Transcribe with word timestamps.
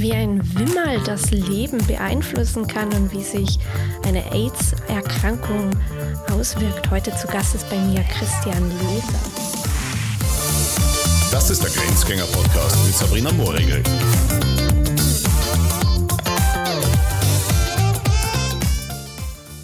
wie 0.00 0.12
ein 0.12 0.40
Wimmerl 0.58 1.00
das 1.04 1.30
Leben 1.30 1.78
beeinflussen 1.86 2.66
kann 2.66 2.92
und 2.94 3.12
wie 3.12 3.22
sich 3.22 3.58
eine 4.04 4.24
AIDS-Erkrankung 4.32 5.70
auswirkt. 6.30 6.90
Heute 6.90 7.14
zu 7.16 7.26
Gast 7.28 7.54
ist 7.54 7.68
bei 7.70 7.76
mir 7.76 8.02
Christian 8.02 8.70
Leser. 8.70 9.20
Das 11.30 11.50
ist 11.50 11.62
der 11.62 11.70
Grenzgänger-Podcast 11.70 12.86
mit 12.86 12.94
Sabrina 12.94 13.32
Mohrregel. 13.32 13.82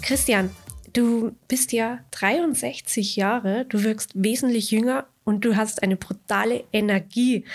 Christian, 0.01 0.49
du 0.93 1.35
bist 1.47 1.71
ja 1.71 1.99
63 2.11 3.15
Jahre, 3.15 3.65
du 3.65 3.83
wirkst 3.83 4.11
wesentlich 4.13 4.71
jünger 4.71 5.07
und 5.23 5.45
du 5.45 5.55
hast 5.55 5.83
eine 5.83 5.95
brutale 5.95 6.63
Energie. 6.73 7.45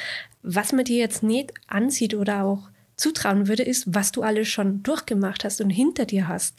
Was 0.48 0.72
man 0.72 0.84
dir 0.84 0.98
jetzt 0.98 1.22
nicht 1.24 1.52
ansieht 1.66 2.14
oder 2.14 2.44
auch 2.44 2.68
zutrauen 2.96 3.48
würde, 3.48 3.64
ist, 3.64 3.92
was 3.94 4.12
du 4.12 4.22
alles 4.22 4.48
schon 4.48 4.82
durchgemacht 4.82 5.44
hast 5.44 5.60
und 5.60 5.70
hinter 5.70 6.06
dir 6.06 6.28
hast. 6.28 6.56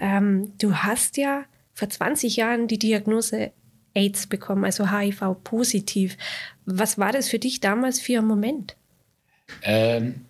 Ähm, 0.00 0.52
du 0.58 0.74
hast 0.76 1.16
ja 1.16 1.44
vor 1.74 1.90
20 1.90 2.36
Jahren 2.36 2.66
die 2.66 2.78
Diagnose 2.78 3.52
AIDS 3.94 4.26
bekommen, 4.26 4.64
also 4.64 4.90
HIV-positiv. 4.90 6.16
Was 6.64 6.98
war 6.98 7.12
das 7.12 7.28
für 7.28 7.38
dich 7.38 7.60
damals 7.60 8.00
für 8.00 8.18
ein 8.18 8.26
Moment? 8.26 8.76
Ähm, 9.62 10.22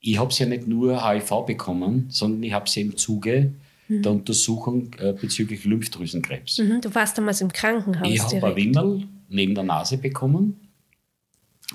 ich 0.00 0.18
habe 0.18 0.30
es 0.30 0.38
ja 0.38 0.46
nicht 0.46 0.66
nur 0.66 1.06
HIV 1.06 1.46
bekommen, 1.46 2.06
sondern 2.08 2.42
ich 2.42 2.52
habe 2.52 2.64
es 2.66 2.76
im 2.76 2.96
Zuge 2.96 3.52
mhm. 3.88 4.02
der 4.02 4.12
Untersuchung 4.12 4.94
äh, 4.98 5.12
bezüglich 5.12 5.64
Lymphdrüsenkrebs. 5.64 6.58
Mhm, 6.58 6.80
du 6.80 6.94
warst 6.94 7.16
damals 7.18 7.40
im 7.40 7.52
Krankenhaus. 7.52 8.08
Ich 8.08 8.20
habe 8.20 8.46
ein 8.46 8.56
Wimmerl 8.56 9.02
neben 9.28 9.54
der 9.54 9.64
Nase 9.64 9.98
bekommen, 9.98 10.59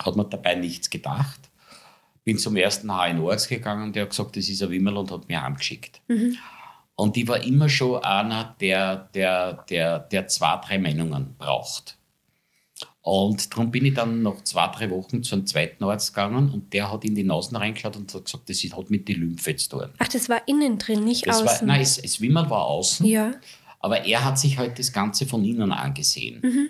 hat 0.04 0.16
mir 0.16 0.26
dabei 0.26 0.56
nichts 0.56 0.90
gedacht. 0.90 1.50
Bin 2.24 2.38
zum 2.38 2.56
ersten 2.56 2.88
HNO-Arzt 2.88 3.50
gegangen, 3.50 3.94
der 3.94 4.04
hat 4.04 4.10
gesagt, 4.10 4.36
das 4.36 4.50
ist 4.50 4.64
ein 4.64 4.72
Wimmerl 4.72 4.98
und 4.98 5.12
hat 5.12 5.28
mir 5.28 5.42
angeschickt. 5.44 6.02
Mhm. 6.08 6.38
Und 6.96 7.18
ich 7.18 7.28
war 7.28 7.44
immer 7.44 7.70
schon 7.70 8.04
einer, 8.04 8.56
der, 8.60 9.10
der, 9.14 9.66
der, 9.70 10.00
der 10.00 10.28
zwei, 10.28 10.58
drei 10.58 10.80
Meinungen 10.80 11.36
braucht. 11.38 11.98
Und 13.02 13.52
darum 13.54 13.70
bin 13.70 13.86
ich 13.86 13.94
dann 13.94 14.24
nach 14.24 14.44
zwei, 14.44 14.68
drei 14.70 14.90
Wochen 14.90 15.22
zu 15.22 15.36
einem 15.36 15.46
zweiten 15.46 15.84
Arzt 15.84 16.16
gegangen 16.16 16.50
und 16.50 16.74
der 16.74 16.92
hat 16.92 17.06
in 17.06 17.14
die 17.14 17.24
Nasen 17.24 17.56
reingeschaut 17.56 17.96
und 17.98 18.12
hat 18.12 18.26
gesagt, 18.26 18.50
das 18.50 18.64
hat 18.64 18.90
mit 18.90 19.08
den 19.08 19.20
Lymphe 19.20 19.56
zu 19.58 19.70
tun. 19.70 19.90
Ach, 20.00 20.08
das 20.08 20.28
war 20.28 20.42
innen 20.48 20.80
drin, 20.80 21.04
nicht 21.04 21.28
das 21.28 21.44
außen? 21.44 21.68
War, 21.68 21.76
nein, 21.76 21.82
das, 21.82 22.02
das 22.02 22.20
Wimmerl 22.20 22.50
war 22.50 22.66
außen. 22.66 23.06
Ja. 23.06 23.34
Aber 23.80 24.04
er 24.04 24.26
hat 24.26 24.40
sich 24.40 24.58
halt 24.58 24.80
das 24.80 24.92
Ganze 24.92 25.28
von 25.28 25.46
innen 25.46 25.72
angesehen 25.72 26.40
mhm. 26.42 26.70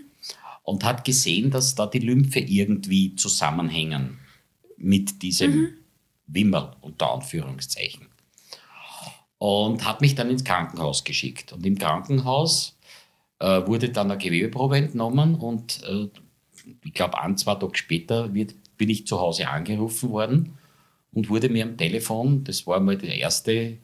Und 0.65 0.83
hat 0.83 1.05
gesehen, 1.05 1.51
dass 1.51 1.75
da 1.75 1.87
die 1.87 1.99
Lymphe 1.99 2.39
irgendwie 2.39 3.15
zusammenhängen 3.15 4.19
mit 4.77 5.21
diesem 5.21 5.51
mhm. 5.51 5.67
Wimmerl, 6.27 6.75
unter 6.81 7.13
Anführungszeichen. 7.13 8.07
Und 9.37 9.85
hat 9.85 10.01
mich 10.01 10.15
dann 10.15 10.29
ins 10.29 10.43
Krankenhaus 10.43 11.03
geschickt. 11.03 11.53
Und 11.53 11.65
im 11.65 11.77
Krankenhaus 11.77 12.77
äh, 13.39 13.65
wurde 13.67 13.89
dann 13.89 14.11
eine 14.11 14.17
Gewebeprobe 14.17 14.77
entnommen 14.77 15.35
und 15.35 15.83
äh, 15.83 16.07
ich 16.83 16.93
glaube, 16.93 17.19
ein, 17.19 17.37
zwei 17.37 17.55
Tage 17.55 17.77
später 17.77 18.33
wird, 18.33 18.55
bin 18.77 18.89
ich 18.89 19.05
zu 19.05 19.19
Hause 19.19 19.47
angerufen 19.47 20.09
worden 20.09 20.57
und 21.13 21.29
wurde 21.29 21.49
mir 21.49 21.63
am 21.63 21.77
Telefon, 21.77 22.43
das 22.43 22.65
war 22.65 22.79
mal 22.79 22.97
der 22.97 23.15
erste 23.15 23.77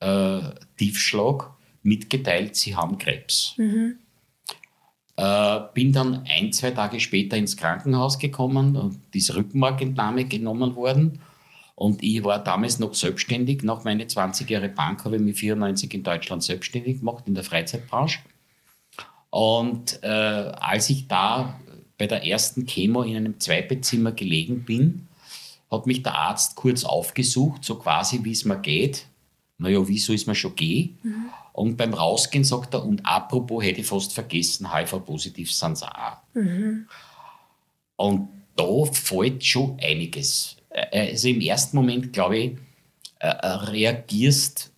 äh, 0.00 0.40
Tiefschlag, 0.78 1.50
mitgeteilt, 1.82 2.56
sie 2.56 2.74
haben 2.74 2.96
Krebs. 2.96 3.54
Mhm. 3.58 3.98
Äh, 5.16 5.60
bin 5.74 5.92
dann 5.92 6.24
ein, 6.28 6.52
zwei 6.52 6.72
Tage 6.72 6.98
später 6.98 7.36
ins 7.36 7.56
Krankenhaus 7.56 8.18
gekommen 8.18 8.76
und 8.76 9.00
diese 9.14 9.36
Rückenmarkentnahme 9.36 10.24
genommen 10.24 10.74
worden. 10.74 11.20
Und 11.76 12.02
ich 12.02 12.22
war 12.24 12.42
damals 12.42 12.78
noch 12.78 12.94
selbstständig. 12.94 13.62
Nach 13.62 13.84
meiner 13.84 14.06
20 14.06 14.48
Jahre 14.48 14.68
Bank 14.68 15.04
habe 15.04 15.16
ich 15.16 15.22
mich 15.22 15.36
94 15.38 15.92
in 15.94 16.02
Deutschland 16.02 16.42
selbstständig 16.42 17.00
gemacht, 17.00 17.24
in 17.26 17.34
der 17.34 17.44
Freizeitbranche. 17.44 18.20
Und 19.30 20.00
äh, 20.02 20.06
als 20.06 20.90
ich 20.90 21.08
da 21.08 21.58
bei 21.98 22.06
der 22.06 22.24
ersten 22.24 22.66
Chemo 22.66 23.02
in 23.02 23.16
einem 23.16 23.40
Zweibettzimmer 23.40 24.12
gelegen 24.12 24.64
bin, 24.64 25.08
hat 25.70 25.86
mich 25.86 26.02
der 26.02 26.16
Arzt 26.16 26.54
kurz 26.56 26.84
aufgesucht, 26.84 27.64
so 27.64 27.76
quasi, 27.76 28.20
wie 28.22 28.32
es 28.32 28.44
mir 28.44 28.58
geht. 28.58 29.06
Naja, 29.58 29.86
wieso 29.86 30.12
ist 30.12 30.26
mir 30.26 30.34
schon 30.34 30.54
gehen? 30.54 30.98
Mhm. 31.02 31.30
Und 31.54 31.76
beim 31.76 31.94
Rausgehen 31.94 32.42
sagt 32.42 32.74
er, 32.74 32.84
und 32.84 33.06
apropos, 33.06 33.62
hätte 33.62 33.80
ich 33.80 33.86
fast 33.86 34.12
vergessen, 34.12 34.74
HIV-positiv 34.74 35.52
sind 35.52 35.78
sie 35.78 35.86
auch. 35.86 36.16
Mhm. 36.34 36.88
Und 37.94 38.28
da 38.56 38.84
fällt 38.90 39.44
schon 39.44 39.78
einiges. 39.80 40.56
Also 40.92 41.28
im 41.28 41.40
ersten 41.40 41.76
Moment, 41.76 42.12
glaube 42.12 42.38
ich, 42.38 42.58
äh, 43.20 43.28
äh, 43.28 43.46
reagierst 43.46 44.72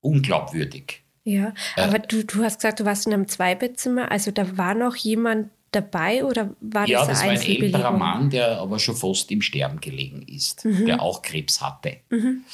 unglaubwürdig. 0.00 1.02
Ja, 1.24 1.52
äh, 1.76 1.82
aber 1.82 1.96
äh, 1.96 2.06
du, 2.08 2.24
du 2.24 2.42
hast 2.42 2.56
gesagt, 2.56 2.80
du 2.80 2.86
warst 2.86 3.06
in 3.06 3.12
einem 3.12 3.28
Zweibettzimmer, 3.28 4.10
also 4.10 4.30
da 4.30 4.56
war 4.56 4.74
noch 4.74 4.96
jemand 4.96 5.50
dabei 5.72 6.24
oder 6.24 6.56
war 6.60 6.88
ja, 6.88 7.00
das, 7.00 7.08
das 7.08 7.22
war 7.22 7.30
ein 7.32 7.42
älterer 7.42 7.90
Mann, 7.90 8.30
der 8.30 8.60
aber 8.60 8.78
schon 8.78 8.96
fast 8.96 9.30
im 9.30 9.42
Sterben 9.42 9.80
gelegen 9.80 10.22
ist, 10.22 10.64
mhm. 10.64 10.86
der 10.86 11.02
auch 11.02 11.20
Krebs 11.20 11.60
hatte. 11.60 11.98
Mhm. 12.08 12.44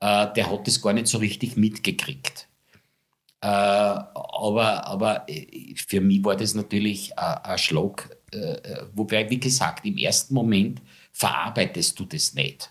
Äh, 0.00 0.32
der 0.34 0.50
hat 0.50 0.66
das 0.66 0.80
gar 0.80 0.92
nicht 0.92 1.06
so 1.06 1.18
richtig 1.18 1.56
mitgekriegt. 1.56 2.48
Äh, 3.42 3.46
aber, 3.46 4.86
aber 4.86 5.28
äh, 5.28 5.74
für 5.74 6.00
mich 6.00 6.24
war 6.24 6.36
das 6.36 6.54
natürlich 6.54 7.18
ein 7.18 7.58
Schlag. 7.58 8.16
Äh, 8.32 8.84
wobei, 8.94 9.28
wie 9.30 9.40
gesagt, 9.40 9.84
im 9.84 9.96
ersten 9.96 10.34
Moment 10.34 10.82
verarbeitest 11.12 11.98
du 11.98 12.04
das 12.04 12.34
nicht. 12.34 12.70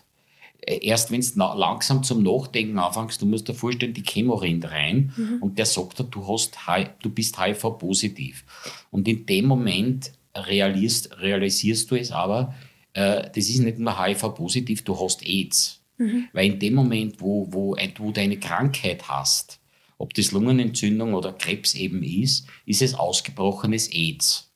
Äh, 0.62 0.86
erst 0.86 1.10
wenn 1.10 1.20
du 1.20 1.38
langsam 1.38 2.02
zum 2.02 2.22
Nachdenken 2.22 2.78
anfängst, 2.78 3.20
du 3.20 3.26
musst 3.26 3.48
dir 3.48 3.54
vorstellen, 3.54 3.94
die 3.94 4.02
Chemo 4.02 4.34
rennt 4.34 4.70
rein 4.70 5.12
mhm. 5.16 5.42
und 5.42 5.58
der 5.58 5.66
sagt 5.66 5.98
dir, 5.98 6.04
du, 6.04 6.26
hast, 6.28 6.56
du 7.02 7.10
bist 7.10 7.38
HIV-positiv. 7.40 8.44
Und 8.90 9.08
in 9.08 9.26
dem 9.26 9.46
Moment 9.46 10.12
realisierst, 10.34 11.18
realisierst 11.20 11.90
du 11.90 11.96
es 11.96 12.12
aber, 12.12 12.54
äh, 12.92 13.22
das 13.22 13.48
ist 13.48 13.60
nicht 13.60 13.78
nur 13.78 13.98
HIV-positiv, 14.04 14.82
du 14.84 14.98
hast 15.00 15.26
AIDS. 15.26 15.79
Mhm. 16.00 16.28
Weil 16.32 16.52
in 16.52 16.58
dem 16.58 16.74
Moment, 16.74 17.20
wo, 17.20 17.46
wo, 17.50 17.76
wo 17.96 18.10
du 18.10 18.20
eine 18.20 18.38
Krankheit 18.38 19.08
hast, 19.08 19.60
ob 19.98 20.14
das 20.14 20.32
Lungenentzündung 20.32 21.12
oder 21.12 21.34
Krebs 21.34 21.74
eben 21.74 22.02
ist, 22.02 22.46
ist 22.64 22.80
es 22.80 22.94
ausgebrochenes 22.94 23.92
AIDS. 23.92 24.50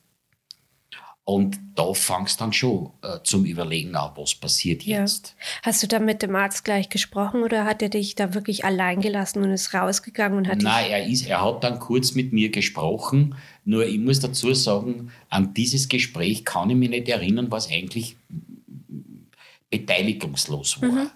Und 1.27 1.59
da 1.75 1.93
fangst 1.94 2.38
du 2.38 2.44
dann 2.44 2.53
schon 2.53 2.91
äh, 3.03 3.19
zum 3.25 3.44
Überlegen 3.44 3.94
an, 3.97 4.12
was 4.15 4.34
passiert 4.34 4.82
jetzt. 4.82 5.34
Ja. 5.38 5.47
Hast 5.62 5.82
du 5.82 5.87
da 5.87 5.99
mit 5.99 6.22
dem 6.22 6.34
Arzt 6.37 6.65
gleich 6.65 6.91
gesprochen 6.91 7.43
oder 7.43 7.65
hat 7.65 7.81
er 7.81 7.88
dich 7.88 8.15
da 8.15 8.34
wirklich 8.34 8.65
allein 8.65 9.00
gelassen 9.00 9.43
und 9.43 9.50
ist 9.50 9.72
rausgegangen 9.72 10.37
und 10.38 10.49
hat 10.49 10.61
Nein, 10.61 10.91
er, 10.91 11.06
ist, 11.06 11.26
er 11.26 11.43
hat 11.43 11.65
dann 11.65 11.78
kurz 11.78 12.15
mit 12.15 12.34
mir 12.34 12.50
gesprochen. 12.50 13.37
Nur 13.65 13.87
ich 13.87 13.99
muss 13.99 14.21
dazu 14.21 14.53
sagen, 14.53 15.11
an 15.31 15.55
dieses 15.55 15.88
Gespräch 15.88 16.44
kann 16.44 16.69
ich 16.69 16.76
mich 16.76 16.91
nicht 16.91 17.09
erinnern, 17.09 17.50
was 17.50 17.71
eigentlich 17.71 18.16
beteiligungslos 19.71 20.81
war. 20.82 20.91
Mhm. 20.91 21.11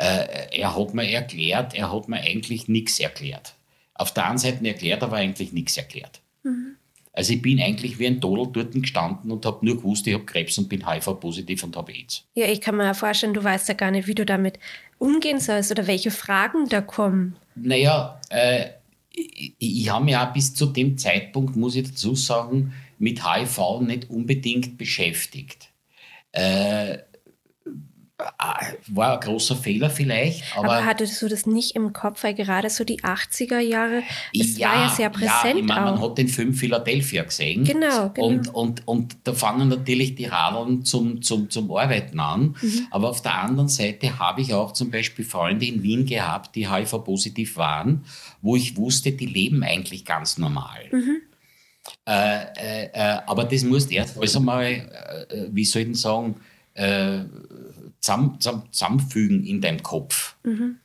Äh, 0.00 0.58
er 0.58 0.76
hat 0.76 0.94
mir 0.94 1.06
erklärt, 1.10 1.74
er 1.74 1.92
hat 1.92 2.08
mir 2.08 2.20
eigentlich 2.20 2.68
nichts 2.68 2.98
erklärt. 3.00 3.54
Auf 3.92 4.14
der 4.14 4.26
einen 4.28 4.38
Seite 4.38 4.66
erklärt, 4.66 5.02
aber 5.02 5.16
eigentlich 5.16 5.52
nichts 5.52 5.76
erklärt. 5.76 6.20
Mhm. 6.42 6.76
Also 7.12 7.34
ich 7.34 7.42
bin 7.42 7.60
eigentlich 7.60 7.98
wie 7.98 8.06
ein 8.06 8.18
Todel 8.18 8.48
dort 8.50 8.72
gestanden 8.72 9.30
und 9.30 9.44
habe 9.44 9.66
nur 9.66 9.76
gewusst, 9.76 10.06
ich 10.06 10.14
habe 10.14 10.24
Krebs 10.24 10.56
und 10.56 10.70
bin 10.70 10.88
HIV-positiv 10.88 11.64
und 11.64 11.76
habe 11.76 11.92
AIDS. 11.92 12.24
Ja, 12.34 12.46
ich 12.46 12.62
kann 12.62 12.76
mir 12.76 12.84
ja 12.84 12.94
vorstellen, 12.94 13.34
du 13.34 13.44
weißt 13.44 13.68
ja 13.68 13.74
gar 13.74 13.90
nicht, 13.90 14.08
wie 14.08 14.14
du 14.14 14.24
damit 14.24 14.58
umgehen 14.96 15.38
sollst 15.38 15.70
oder 15.70 15.86
welche 15.86 16.10
Fragen 16.10 16.68
da 16.70 16.80
kommen. 16.80 17.36
Naja, 17.54 18.18
äh, 18.30 18.70
ich, 19.10 19.54
ich 19.58 19.90
habe 19.90 20.04
mich 20.06 20.16
auch 20.16 20.32
bis 20.32 20.54
zu 20.54 20.66
dem 20.66 20.96
Zeitpunkt, 20.96 21.56
muss 21.56 21.74
ich 21.74 21.88
dazu 21.88 22.14
sagen, 22.14 22.72
mit 22.98 23.22
HIV 23.22 23.80
nicht 23.80 24.08
unbedingt 24.08 24.78
beschäftigt. 24.78 25.68
Äh, 26.32 26.98
war 28.88 29.14
ein 29.14 29.20
großer 29.20 29.56
Fehler 29.56 29.90
vielleicht. 29.90 30.56
Aber, 30.56 30.72
aber, 30.72 30.84
hattest 30.84 31.20
du 31.20 31.28
das 31.28 31.46
nicht 31.46 31.76
im 31.76 31.92
Kopf, 31.92 32.22
weil 32.24 32.34
gerade 32.34 32.70
so 32.70 32.84
die 32.84 33.00
80er 33.00 33.58
Jahre, 33.58 34.02
es 34.34 34.58
ja, 34.58 34.68
war 34.68 34.76
ja 34.76 34.88
sehr 34.90 35.10
präsent 35.10 35.58
ja, 35.58 35.62
meine, 35.62 35.80
man 35.92 36.00
hat 36.00 36.18
den 36.18 36.28
Film 36.28 36.54
Philadelphia 36.54 37.24
gesehen. 37.24 37.64
Genau, 37.64 38.10
genau. 38.10 38.26
Und, 38.26 38.54
und, 38.54 38.88
und 38.88 39.16
da 39.24 39.32
fangen 39.32 39.68
natürlich 39.68 40.14
die 40.14 40.26
Radeln 40.26 40.84
zum, 40.84 41.22
zum, 41.22 41.50
zum 41.50 41.70
Arbeiten 41.72 42.20
an. 42.20 42.56
Mhm. 42.60 42.86
Aber 42.90 43.10
auf 43.10 43.22
der 43.22 43.34
anderen 43.34 43.68
Seite 43.68 44.18
habe 44.18 44.40
ich 44.40 44.54
auch 44.54 44.72
zum 44.72 44.90
Beispiel 44.90 45.24
Freunde 45.24 45.66
in 45.66 45.82
Wien 45.82 46.06
gehabt, 46.06 46.54
die 46.56 46.70
HIV-positiv 46.70 47.56
waren, 47.56 48.04
wo 48.42 48.56
ich 48.56 48.76
wusste, 48.76 49.12
die 49.12 49.26
leben 49.26 49.62
eigentlich 49.62 50.04
ganz 50.04 50.38
normal. 50.38 50.80
Mhm. 50.90 51.22
Äh, 52.06 52.42
äh, 52.56 52.90
äh, 52.92 53.18
aber 53.26 53.44
das 53.44 53.62
musst 53.64 53.90
erst 53.92 54.16
alles 54.16 54.36
einmal, 54.36 54.64
äh, 54.64 55.46
wie 55.50 55.64
soll 55.64 55.82
ich 55.82 55.88
denn 55.88 55.94
sagen, 55.94 56.36
äh, 58.06 58.38
zusammenfügen 58.70 59.44
in 59.44 59.60
deinem 59.60 59.82
Kopf. 59.82 60.36
Mhm. 60.42 60.76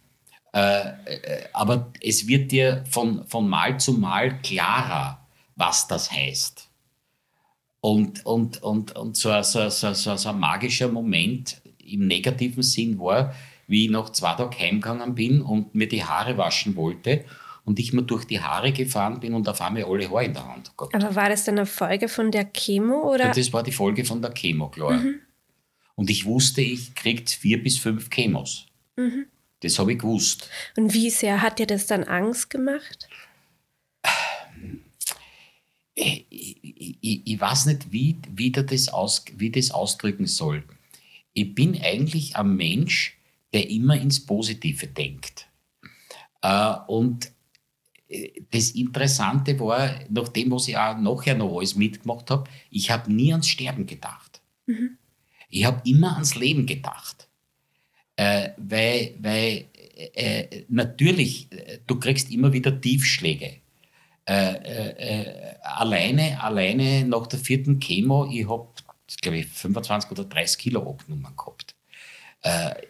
Äh, 0.54 0.88
äh, 0.88 1.44
aber 1.54 1.92
es 2.02 2.28
wird 2.28 2.52
dir 2.52 2.84
von, 2.90 3.28
von 3.28 3.48
Mal 3.50 3.80
zu 3.80 3.94
Mal 3.94 4.40
klarer, 4.42 5.26
was 5.56 5.88
das 5.88 6.12
heißt. 6.12 6.70
Und, 7.82 8.26
und, 8.26 8.64
und, 8.64 8.96
und 8.96 9.18
so, 9.18 9.42
so, 9.44 9.70
so, 9.70 9.94
so, 9.94 10.16
so 10.16 10.30
ein 10.30 10.40
magischer 10.40 10.88
Moment 10.88 11.62
im 11.86 12.08
negativen 12.08 12.64
Sinn 12.64 12.98
war, 13.00 13.36
wie 13.68 13.86
ich 13.86 13.92
nach 13.92 14.10
zwei 14.12 14.34
Tagen 14.34 14.58
heimgegangen 14.58 15.14
bin 15.14 15.42
und 15.42 15.76
mir 15.76 15.88
die 15.88 16.04
Haare 16.04 16.38
waschen 16.38 16.76
wollte 16.76 17.26
und 17.66 17.80
ich 17.80 17.94
mir 17.94 18.04
durch 18.04 18.26
die 18.26 18.40
Haare 18.40 18.72
gefahren 18.72 19.20
bin 19.20 19.34
und 19.34 19.50
auf 19.50 19.60
einmal 19.62 19.84
alle 19.84 20.10
Haare 20.10 20.26
in 20.26 20.34
der 20.34 20.48
Hand 20.48 20.78
gehabt. 20.78 20.96
Aber 20.96 21.16
war 21.16 21.30
das 21.30 21.44
dann 21.44 21.58
eine 21.58 21.66
Folge 21.66 22.08
von 22.08 22.32
der 22.32 22.46
Chemo 22.46 23.12
oder? 23.14 23.26
Ja, 23.26 23.32
das 23.34 23.52
war 23.52 23.64
die 23.64 23.72
Folge 23.72 24.06
von 24.06 24.22
der 24.22 24.32
Chemo, 24.32 24.70
klar. 24.70 24.94
Mhm. 24.94 25.20
Und 25.96 26.10
ich 26.10 26.26
wusste, 26.26 26.62
ich 26.62 26.94
kriege 26.94 27.24
vier 27.26 27.62
bis 27.62 27.78
fünf 27.78 28.10
Chemos. 28.10 28.66
Mhm. 28.98 29.28
Das 29.62 29.80
habe 29.80 29.94
ich 29.94 30.00
gewusst. 30.00 30.50
Und 30.76 30.94
wie 30.94 31.10
sehr 31.10 31.42
hat 31.42 31.60
dir 31.60 31.66
das 31.66 31.88
dann 31.88 32.04
Angst 32.04 32.50
gemacht? 32.50 33.10
Ich, 35.96 36.28
ich, 36.30 37.22
ich 37.26 37.40
weiß 37.40 37.68
nicht, 37.68 37.92
wie, 37.92 38.18
wie, 38.30 38.52
das 38.52 38.90
aus, 38.90 39.24
wie 39.38 39.50
das 39.50 39.72
ausdrücken 39.72 40.28
soll. 40.28 40.64
Ich 41.34 41.56
bin 41.56 41.82
eigentlich 41.82 42.36
ein 42.36 42.56
Mensch, 42.56 43.18
der 43.54 43.70
immer 43.70 43.96
ins 43.96 44.26
Positive 44.26 44.88
denkt. 44.88 45.48
Äh, 46.42 46.76
und 46.88 47.32
äh, 48.10 48.42
das 48.52 48.72
Interessante 48.72 49.58
war, 49.60 50.00
nach 50.10 50.28
dem, 50.28 50.52
was 50.52 50.68
ich 50.68 50.78
auch 50.78 50.98
nachher 50.98 51.36
noch 51.36 51.58
alles 51.58 51.76
mitgemacht 51.76 52.30
habe, 52.30 52.50
ich 52.70 52.92
habe 52.92 53.12
nie 53.12 53.32
ans 53.32 53.48
Sterben 53.48 53.86
gedacht. 53.86 54.42
Mhm. 54.66 54.98
Ich 55.56 55.64
habe 55.64 55.82
immer 55.86 56.14
ans 56.16 56.36
Leben 56.36 56.66
gedacht. 56.66 57.30
Äh, 58.18 58.50
weil 58.58 59.16
weil 59.20 59.66
äh, 60.14 60.64
natürlich, 60.68 61.50
äh, 61.52 61.80
du 61.88 61.98
kriegst 61.98 62.30
immer 62.30 62.52
wieder 62.52 62.80
Tiefschläge. 62.80 63.58
Äh, 64.28 64.54
äh, 64.54 65.56
alleine, 65.62 66.42
alleine 66.42 67.06
nach 67.06 67.28
der 67.28 67.40
vierten 67.40 67.80
Chemo, 67.80 68.28
ich 68.30 68.50
habe, 68.50 68.68
glaube 69.22 69.38
ich, 69.38 69.48
25 69.48 70.12
oder 70.12 70.26
30 70.26 70.58
Kilo 70.58 70.90
abgenommen 70.90 71.36
gehabt. 71.38 71.76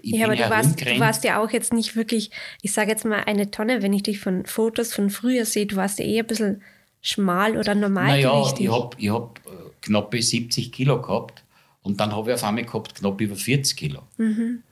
ja, 0.02 0.26
aber 0.26 0.36
du 0.36 0.50
warst, 0.50 0.82
du 0.82 1.00
warst, 1.00 1.24
ja 1.24 1.42
auch 1.42 1.52
jetzt 1.52 1.72
nicht 1.72 1.96
wirklich, 1.96 2.32
ich 2.62 2.74
sage 2.74 2.92
jetzt 2.92 3.06
mal 3.06 3.24
eine 3.26 3.52
Tonne, 3.52 3.84
wenn 3.84 3.94
ich 3.94 4.04
dich 4.04 4.20
von 4.20 4.46
Fotos 4.46 4.94
von 4.94 5.10
früher 5.10 5.46
sehe, 5.46 5.66
du 5.66 5.76
warst 5.76 6.00
ja 6.00 6.06
eher 6.06 6.24
ein 6.24 6.28
bisschen 6.28 6.62
schmal 7.02 7.58
oder 7.58 7.76
normal. 7.76 8.08
Naja, 8.08 8.54
ich 8.58 8.70
habe 8.70 8.96
ich 8.98 9.10
hab 9.10 9.40
knappe 9.82 10.22
70 10.22 10.72
Kilo 10.72 11.02
gehabt 11.02 11.45
und 11.86 12.00
dann 12.00 12.16
habe 12.16 12.32
ich 12.32 12.34
auf 12.34 12.44
einmal 12.44 12.66
gehabt 12.66 12.96
knapp 12.96 13.22
über 13.22 13.36
40 13.36 13.78
Kilo. 13.78 14.02
Mhm. 14.18 14.64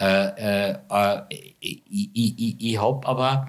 Äh, 0.00 0.70
äh, 0.70 0.78
äh, 0.90 1.20
ich 1.60 1.82
ich, 1.90 2.56
ich 2.58 2.80
habe 2.80 3.06
aber, 3.06 3.48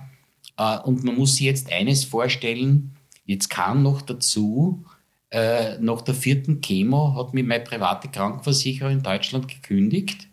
äh, 0.58 0.80
und 0.80 1.06
man 1.06 1.16
muss 1.16 1.38
sich 1.38 1.46
jetzt 1.46 1.72
eines 1.72 2.04
vorstellen, 2.04 2.94
jetzt 3.26 3.50
kam 3.50 3.84
noch 3.84 4.02
dazu, 4.02 4.84
äh, 5.32 5.78
nach 5.80 6.02
der 6.02 6.14
vierten 6.14 6.60
Chemo 6.60 7.16
hat 7.16 7.34
mir 7.34 7.46
meine 7.46 7.64
private 7.64 8.10
Krankenversicherung 8.10 8.92
in 8.92 9.02
Deutschland 9.02 9.48
gekündigt. 9.48 10.28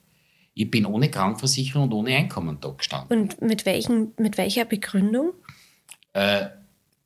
Ich 0.54 0.68
bin 0.68 0.84
ohne 0.84 1.08
Krankenversicherung 1.08 1.84
und 1.84 1.92
ohne 1.92 2.16
Einkommen 2.16 2.58
da 2.60 2.70
gestanden. 2.70 3.16
Und 3.16 3.40
mit, 3.40 3.64
welchen, 3.64 4.12
mit 4.18 4.36
welcher 4.38 4.64
Begründung? 4.64 5.32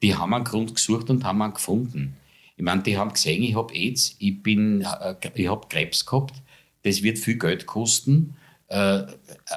Die 0.03 0.15
haben 0.17 0.35
einen 0.35 0.45
Grund 0.45 0.75
gesucht 0.75 1.11
und 1.11 1.23
haben 1.23 1.41
einen 1.43 1.55
gefunden. 1.55 2.17
Ich 2.57 2.63
meine, 2.63 2.83
die 2.83 2.97
haben 2.97 3.13
gesehen, 3.13 3.43
ich 3.43 3.55
habe 3.55 3.75
AIDS, 3.75 4.17
ich, 4.19 4.39
ich 4.47 5.49
habe 5.49 5.67
Krebs 5.69 6.07
gehabt, 6.07 6.35
das 6.83 7.03
wird 7.03 7.19
viel 7.19 7.39
Geld 7.39 7.67
kosten. 7.67 8.35
Äh, 8.69 9.03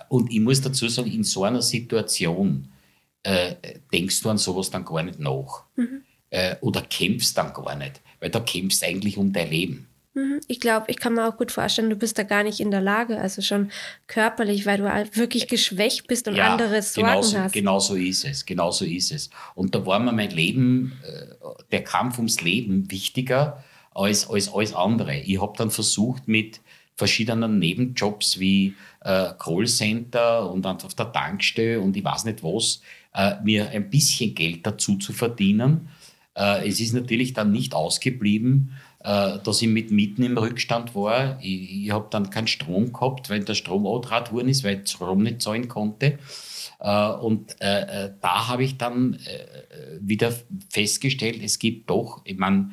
und 0.10 0.32
ich 0.32 0.40
muss 0.40 0.62
dazu 0.62 0.88
sagen, 0.88 1.12
in 1.12 1.24
so 1.24 1.44
einer 1.44 1.62
Situation 1.62 2.68
äh, 3.24 3.56
denkst 3.92 4.22
du 4.22 4.30
an 4.30 4.38
sowas 4.38 4.70
dann 4.70 4.86
gar 4.86 5.04
nicht 5.04 5.20
nach. 5.20 5.64
Mhm. 5.76 6.02
Äh, 6.30 6.58
oder 6.62 6.82
kämpfst 6.82 7.38
dann 7.38 7.54
gar 7.54 7.76
nicht, 7.76 8.02
weil 8.20 8.30
da 8.30 8.40
kämpfst 8.40 8.84
eigentlich 8.84 9.18
um 9.18 9.34
dein 9.34 9.50
Leben. 9.50 9.88
Mhm. 10.20 10.42
Ich 10.48 10.60
glaube, 10.60 10.86
ich 10.90 10.98
kann 10.98 11.14
mir 11.14 11.28
auch 11.28 11.38
gut 11.38 11.52
vorstellen, 11.52 11.90
du 11.90 11.96
bist 11.96 12.18
da 12.18 12.24
gar 12.24 12.44
nicht 12.44 12.60
in 12.60 12.72
der 12.72 12.82
Lage, 12.82 13.20
also 13.20 13.42
schon 13.42 13.72
körperlich, 14.08 14.66
weil 14.66 14.78
du 14.78 15.18
wirklich 15.18 15.48
geschwächt 15.48 16.08
bist 16.08 16.28
und 16.28 16.36
ja, 16.36 16.52
andere 16.52 16.82
Sorgen 16.82 17.10
genauso, 17.10 17.38
hast. 17.38 17.54
Genau 17.54 17.80
so 17.80 17.96
ist 17.96 18.26
es, 18.26 18.46
genau 18.46 18.72
so 18.72 18.86
ist 18.86 19.12
es. 19.12 19.30
Und 19.56 19.76
da 19.76 19.86
war 19.86 20.00
mir 20.00 20.12
mein 20.12 20.32
Leben, 20.32 21.00
der 21.72 21.84
Kampf 21.84 22.18
ums 22.18 22.42
Leben 22.42 22.90
wichtiger 22.92 23.64
als, 23.94 24.30
als 24.30 24.54
alles 24.54 24.74
andere. 24.74 25.18
Ich 25.20 25.42
habe 25.42 25.54
dann 25.58 25.72
versucht 25.72 26.28
mit 26.28 26.62
verschiedenen 26.96 27.60
Nebenjobs 27.60 28.40
wie 28.40 28.76
äh, 29.02 29.30
Callcenter 29.40 30.52
und 30.52 30.64
dann 30.64 30.78
auf 30.82 30.94
der 30.94 31.12
Tankstelle 31.12 31.80
und 31.80 31.96
ich 31.96 32.04
weiß 32.04 32.26
nicht 32.26 32.44
was, 32.44 32.82
äh, 33.14 33.36
mir 33.44 33.70
ein 33.70 33.90
bisschen 33.90 34.36
Geld 34.36 34.66
dazu 34.66 34.98
zu 34.98 35.14
verdienen. 35.14 35.90
Äh, 36.36 36.68
es 36.68 36.80
ist 36.80 36.94
natürlich 36.94 37.34
dann 37.34 37.52
nicht 37.52 37.74
ausgeblieben, 37.74 38.72
äh, 38.72 38.89
dass 39.02 39.62
ich 39.62 39.68
mit 39.70 39.92
Mieten 39.92 40.24
im 40.24 40.38
Rückstand 40.38 40.94
war. 40.94 41.40
Ich, 41.42 41.86
ich 41.86 41.92
habe 41.92 42.08
dann 42.10 42.30
keinen 42.30 42.48
Strom 42.48 42.92
gehabt, 42.92 43.30
weil 43.30 43.44
der 43.46 43.54
Strom 43.54 43.86
outrat 43.86 44.34
worden 44.34 44.50
ist, 44.50 44.64
weil 44.66 44.82
ich 44.84 44.92
Strom 44.92 45.24
nicht 45.24 45.42
zahlen 45.42 45.68
konnte. 45.70 46.20
Uh, 46.82 47.18
und 47.22 47.56
uh, 47.56 48.10
da 48.22 48.48
habe 48.48 48.64
ich 48.64 48.78
dann 48.78 49.18
wieder 50.00 50.34
festgestellt, 50.70 51.42
es 51.44 51.60
gibt 51.60 51.90
doch, 51.90 52.22
ich 52.24 52.38
meine, 52.38 52.72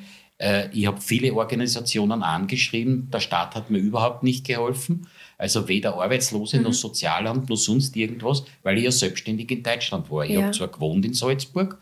ich 0.72 0.86
habe 0.86 1.00
viele 1.00 1.32
Organisationen 1.32 2.22
angeschrieben, 2.22 3.08
der 3.10 3.20
Staat 3.20 3.54
hat 3.54 3.70
mir 3.70 3.78
überhaupt 3.78 4.22
nicht 4.22 4.46
geholfen. 4.46 5.06
Also 5.38 5.66
weder 5.66 5.94
Arbeitslose 5.94 6.58
mhm. 6.58 6.64
noch 6.64 6.72
Sozialamt 6.74 7.48
noch 7.48 7.56
sonst 7.56 7.96
irgendwas, 7.96 8.44
weil 8.62 8.76
ich 8.76 8.84
ja 8.84 8.90
selbstständig 8.90 9.50
in 9.50 9.62
Deutschland 9.62 10.10
war. 10.10 10.24
Ich 10.24 10.32
ja. 10.32 10.42
habe 10.42 10.50
zwar 10.52 10.68
gewohnt 10.68 11.06
in 11.06 11.14
Salzburg, 11.14 11.78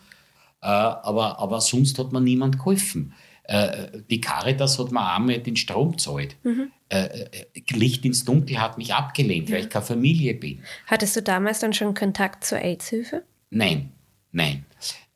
aber, 0.61 1.39
aber 1.41 1.61
sonst 1.61 1.99
hat 1.99 2.13
mir 2.13 2.21
niemand 2.21 2.59
geholfen. 2.59 3.13
Äh, 3.45 4.01
die 4.09 4.21
Caritas 4.23 4.79
hat 4.79 4.91
mir 4.91 5.13
einmal 5.13 5.39
den 5.39 5.57
Strom 5.57 5.93
gezahlt. 5.93 6.37
Mhm. 6.45 6.71
Äh, 6.89 7.05
äh, 7.05 7.75
Licht 7.75 8.05
ins 8.05 8.25
Dunkel 8.25 8.59
hat 8.59 8.79
mich 8.79 8.95
abgelehnt, 8.95 9.49
ja. 9.49 9.57
weil 9.57 9.65
ich 9.65 9.71
keine 9.71 9.85
Familie 9.85 10.35
bin. 10.35 10.63
Hattest 10.87 11.17
du 11.17 11.23
damals 11.23 11.59
dann 11.59 11.75
schon 11.75 11.95
Kontakt 11.95 12.45
zur 12.45 12.59
AIDS-Hilfe? 12.59 13.23
Nein, 13.51 13.93
nein. 14.33 14.65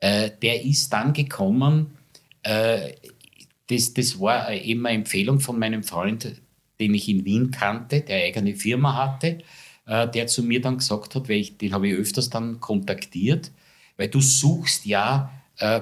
der 0.01 0.65
ist 0.65 0.93
dann 0.93 1.13
gekommen, 1.13 1.97
das, 2.45 3.95
das 3.95 4.21
war 4.21 4.53
eben 4.53 4.87
eine 4.87 4.99
Empfehlung 4.99 5.41
von 5.41 5.59
meinem 5.59 5.83
Freund, 5.83 6.41
den 6.79 6.95
ich 6.95 7.09
in 7.09 7.25
Wien 7.25 7.51
kannte, 7.51 8.03
der 8.03 8.25
eigene 8.25 8.55
Firma 8.55 8.95
hatte, 8.95 9.39
der 9.89 10.29
zu 10.29 10.45
mir 10.45 10.61
dann 10.61 10.79
gesagt 10.79 11.17
hat, 11.17 11.29
weil 11.29 11.39
ich, 11.39 11.59
den 11.59 11.73
habe 11.73 11.89
ich 11.89 11.95
öfters 11.95 12.31
dann 12.31 12.61
kontaktiert, 12.61 13.51
weil 13.97 14.07
du 14.07 14.21
suchst 14.21 14.87
ja 14.87 15.33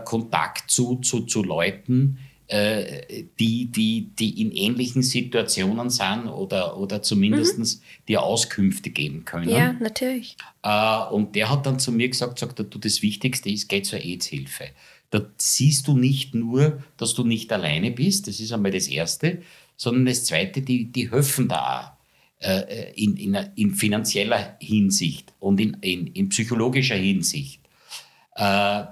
Kontakt 0.06 0.70
zu, 0.70 0.96
zu, 0.96 1.26
zu 1.26 1.42
Leuten, 1.42 2.18
äh, 2.48 3.24
die, 3.40 3.66
die, 3.66 4.10
die 4.16 4.40
in 4.40 4.52
ähnlichen 4.52 5.02
Situationen 5.02 5.90
sind 5.90 6.28
oder, 6.28 6.78
oder 6.78 7.02
zumindest 7.02 7.58
mhm. 7.58 7.82
die 8.06 8.18
Auskünfte 8.18 8.90
geben 8.90 9.24
können. 9.24 9.48
Ja, 9.48 9.72
natürlich. 9.72 10.36
Äh, 10.62 10.98
und 11.10 11.34
der 11.34 11.50
hat 11.50 11.66
dann 11.66 11.80
zu 11.80 11.90
mir 11.90 12.08
gesagt, 12.08 12.38
sagt, 12.38 12.60
du, 12.60 12.78
das 12.78 13.02
Wichtigste 13.02 13.50
ist, 13.50 13.68
geh 13.68 13.82
zur 13.82 13.98
AIDS-Hilfe. 13.98 14.66
Da 15.10 15.26
siehst 15.38 15.88
du 15.88 15.96
nicht 15.96 16.36
nur, 16.36 16.84
dass 16.96 17.14
du 17.14 17.24
nicht 17.24 17.52
alleine 17.52 17.90
bist, 17.90 18.28
das 18.28 18.38
ist 18.38 18.52
einmal 18.52 18.70
das 18.70 18.86
Erste, 18.86 19.42
sondern 19.76 20.06
das 20.06 20.24
Zweite, 20.24 20.62
die, 20.62 20.84
die 20.84 21.10
helfen 21.10 21.48
da 21.48 21.96
auch 22.40 22.44
äh, 22.46 22.92
in, 22.94 23.16
in, 23.16 23.34
in, 23.56 23.74
finanzieller 23.74 24.56
Hinsicht 24.60 25.32
und 25.40 25.60
in, 25.60 25.74
in, 25.80 26.06
in 26.08 26.28
psychologischer 26.28 26.94
Hinsicht. 26.94 27.60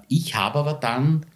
ich 0.09 0.35
habe 0.35 0.59
aber 0.59 0.73
dann 0.75 1.27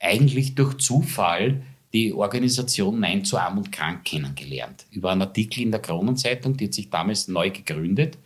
eigentlich 0.00 0.54
durch 0.54 0.78
Zufall 0.78 1.62
die 1.92 2.12
Organisation 2.12 2.98
Nein 2.98 3.24
zu 3.24 3.38
Arm 3.38 3.58
und 3.58 3.70
Krank 3.70 4.04
kennengelernt. 4.04 4.86
Über 4.90 5.12
einen 5.12 5.22
Artikel 5.22 5.62
in 5.62 5.70
der 5.70 5.80
Kronenzeitung, 5.80 6.56
die 6.56 6.66
hat 6.66 6.74
sich 6.74 6.90
damals 6.90 7.28
neu 7.28 7.50
gegründet. 7.50 8.18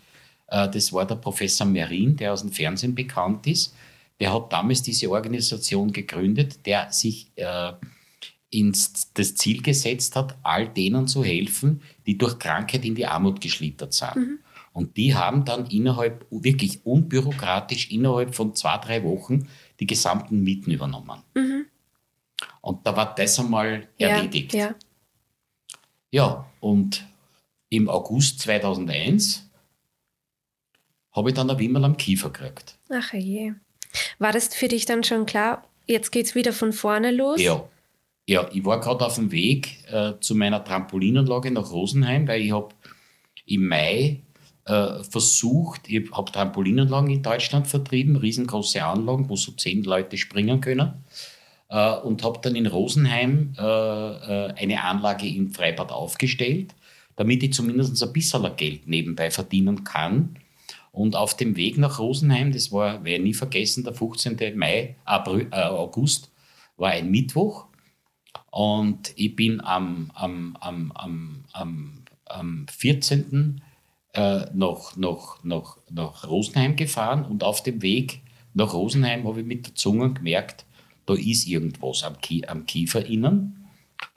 Äh, 0.49 0.69
das 0.71 0.93
war 0.93 1.07
der 1.07 1.17
Professor 1.17 1.67
Merin, 1.67 2.17
der 2.17 2.33
aus 2.33 2.41
dem 2.41 2.51
Fernsehen 2.51 2.95
bekannt 2.95 3.47
ist. 3.47 3.75
Der 4.21 4.33
hat 4.33 4.53
damals 4.53 4.83
diese 4.83 5.11
Organisation 5.11 5.93
gegründet, 5.93 6.67
der 6.67 6.91
sich 6.91 7.31
äh, 7.37 7.73
ins, 8.51 9.13
das 9.13 9.35
Ziel 9.35 9.63
gesetzt 9.63 10.17
hat, 10.17 10.37
all 10.43 10.69
denen 10.69 11.07
zu 11.07 11.23
helfen, 11.23 11.83
die 12.07 12.17
durch 12.17 12.39
Krankheit 12.39 12.85
in 12.85 12.95
die 12.95 13.07
Armut 13.07 13.41
geschlittert 13.41 13.93
sind. 13.93 14.17
Mhm. 14.17 14.39
Und 14.73 14.97
die 14.97 15.15
haben 15.15 15.45
dann 15.45 15.67
innerhalb, 15.67 16.25
wirklich 16.31 16.85
unbürokratisch, 16.87 17.91
innerhalb 17.91 18.35
von 18.35 18.55
zwei, 18.55 18.79
drei 18.79 19.03
Wochen 19.03 19.49
die 19.81 19.87
gesamten 19.87 20.43
Mieten 20.43 20.71
übernommen. 20.71 21.23
Mhm. 21.35 21.67
Und 22.61 22.87
da 22.87 22.97
war 22.97 23.15
das 23.15 23.39
einmal 23.39 23.89
erledigt. 23.99 24.53
Ja, 24.53 24.67
ja. 24.67 24.75
ja, 26.11 26.51
und 26.61 27.07
im 27.69 27.89
August 27.89 28.41
2001 28.41 29.49
habe 31.13 31.31
ich 31.31 31.35
dann 31.35 31.51
ein 31.51 31.59
Wimmel 31.59 31.85
am 31.85 31.97
Kiefer 31.97 32.31
gekriegt. 32.31 32.79
Ach 32.91 33.13
je. 33.13 33.55
War 34.19 34.33
das 34.33 34.55
für 34.55 34.69
dich 34.69 34.85
dann 34.85 35.05
schon 35.05 35.27
klar, 35.27 35.67
jetzt 35.87 36.13
geht 36.13 36.27
es 36.27 36.35
wieder 36.35 36.53
von 36.53 36.73
vorne 36.73 37.11
los? 37.11 37.41
Ja. 37.41 37.69
Ja, 38.29 38.47
ich 38.53 38.63
war 38.67 38.79
gerade 38.79 39.07
auf 39.07 39.15
dem 39.15 39.33
Weg 39.33 39.91
äh, 39.91 40.13
zu 40.21 40.35
meiner 40.35 40.63
Trampolinanlage 40.63 41.51
nach 41.51 41.71
Rosenheim, 41.71 42.29
weil 42.29 42.43
ich 42.43 42.53
habe 42.53 42.75
im 43.47 43.67
Mai 43.67 44.21
äh, 44.69 45.03
versucht, 45.03 45.89
ich 45.89 46.11
habe 46.13 46.31
Trampolinanlagen 46.31 47.11
in 47.11 47.23
Deutschland 47.23 47.67
vertrieben, 47.67 48.17
riesengroße 48.17 48.85
Anlagen, 48.85 49.29
wo 49.29 49.37
so 49.37 49.53
zehn 49.53 49.83
Leute 49.83 50.19
springen 50.19 50.61
können. 50.61 51.05
Äh, 51.69 51.97
und 51.97 52.23
habe 52.23 52.39
dann 52.43 52.55
in 52.55 52.67
Rosenheim 52.67 53.55
äh, 53.59 53.63
äh, 53.63 54.53
eine 54.55 54.83
Anlage 54.85 55.27
im 55.27 55.51
Freibad 55.51 55.91
aufgestellt. 55.93 56.75
damit 57.17 57.43
ich 57.43 57.53
zumindest 57.53 58.01
ein 58.01 58.13
bisschen 58.13 58.49
Geld 58.57 58.87
nebenbei 58.87 59.33
verdienen 59.33 59.83
kann. 59.83 60.37
Und 60.93 61.17
auf 61.17 61.37
dem 61.37 61.57
Weg 61.57 61.77
nach 61.77 61.99
Rosenheim, 61.99 62.53
das 62.53 62.71
war, 62.71 63.03
werde 63.03 63.17
ich 63.17 63.23
nie 63.23 63.35
vergessen, 63.35 63.83
der 63.83 63.93
15. 63.93 64.57
Mai, 64.57 64.95
April, 65.05 65.49
äh, 65.51 65.63
August, 65.63 66.31
war 66.77 66.91
ein 66.91 67.11
Mittwoch. 67.11 67.67
Und 68.51 69.13
ich 69.17 69.35
bin 69.35 69.61
am, 69.61 70.13
am, 70.15 70.57
am, 70.61 70.93
am, 70.93 71.45
am, 71.53 72.05
am 72.27 72.67
14. 72.71 73.63
Äh, 74.15 74.47
nach, 74.55 74.97
nach, 74.97 75.45
nach, 75.45 75.77
nach 75.91 76.27
Rosenheim 76.27 76.77
gefahren 76.77 77.25
und 77.25 77.45
auf 77.45 77.63
dem 77.63 77.83
Weg 77.83 78.23
nach 78.55 78.73
Rosenheim 78.73 79.27
habe 79.27 79.41
ich 79.41 79.47
mit 79.47 79.67
der 79.67 79.75
Zunge 79.75 80.13
gemerkt, 80.13 80.65
da 81.07 81.15
ist 81.15 81.47
irgendwas 81.47 82.03
am, 82.03 82.21
Kie 82.21 82.47
am 82.49 82.67
Kiefer 82.67 83.05
innen. 83.07 83.67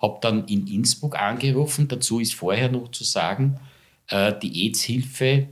Habe 0.02 0.18
dann 0.22 0.46
in 0.46 0.68
Innsbruck 0.68 1.20
angerufen. 1.20 1.88
Dazu 1.88 2.20
ist 2.20 2.34
vorher 2.34 2.70
noch 2.72 2.92
zu 2.92 3.04
sagen, 3.04 3.60
äh, 4.08 4.34
die 4.42 4.66
AIDS-Hilfe, 4.66 5.48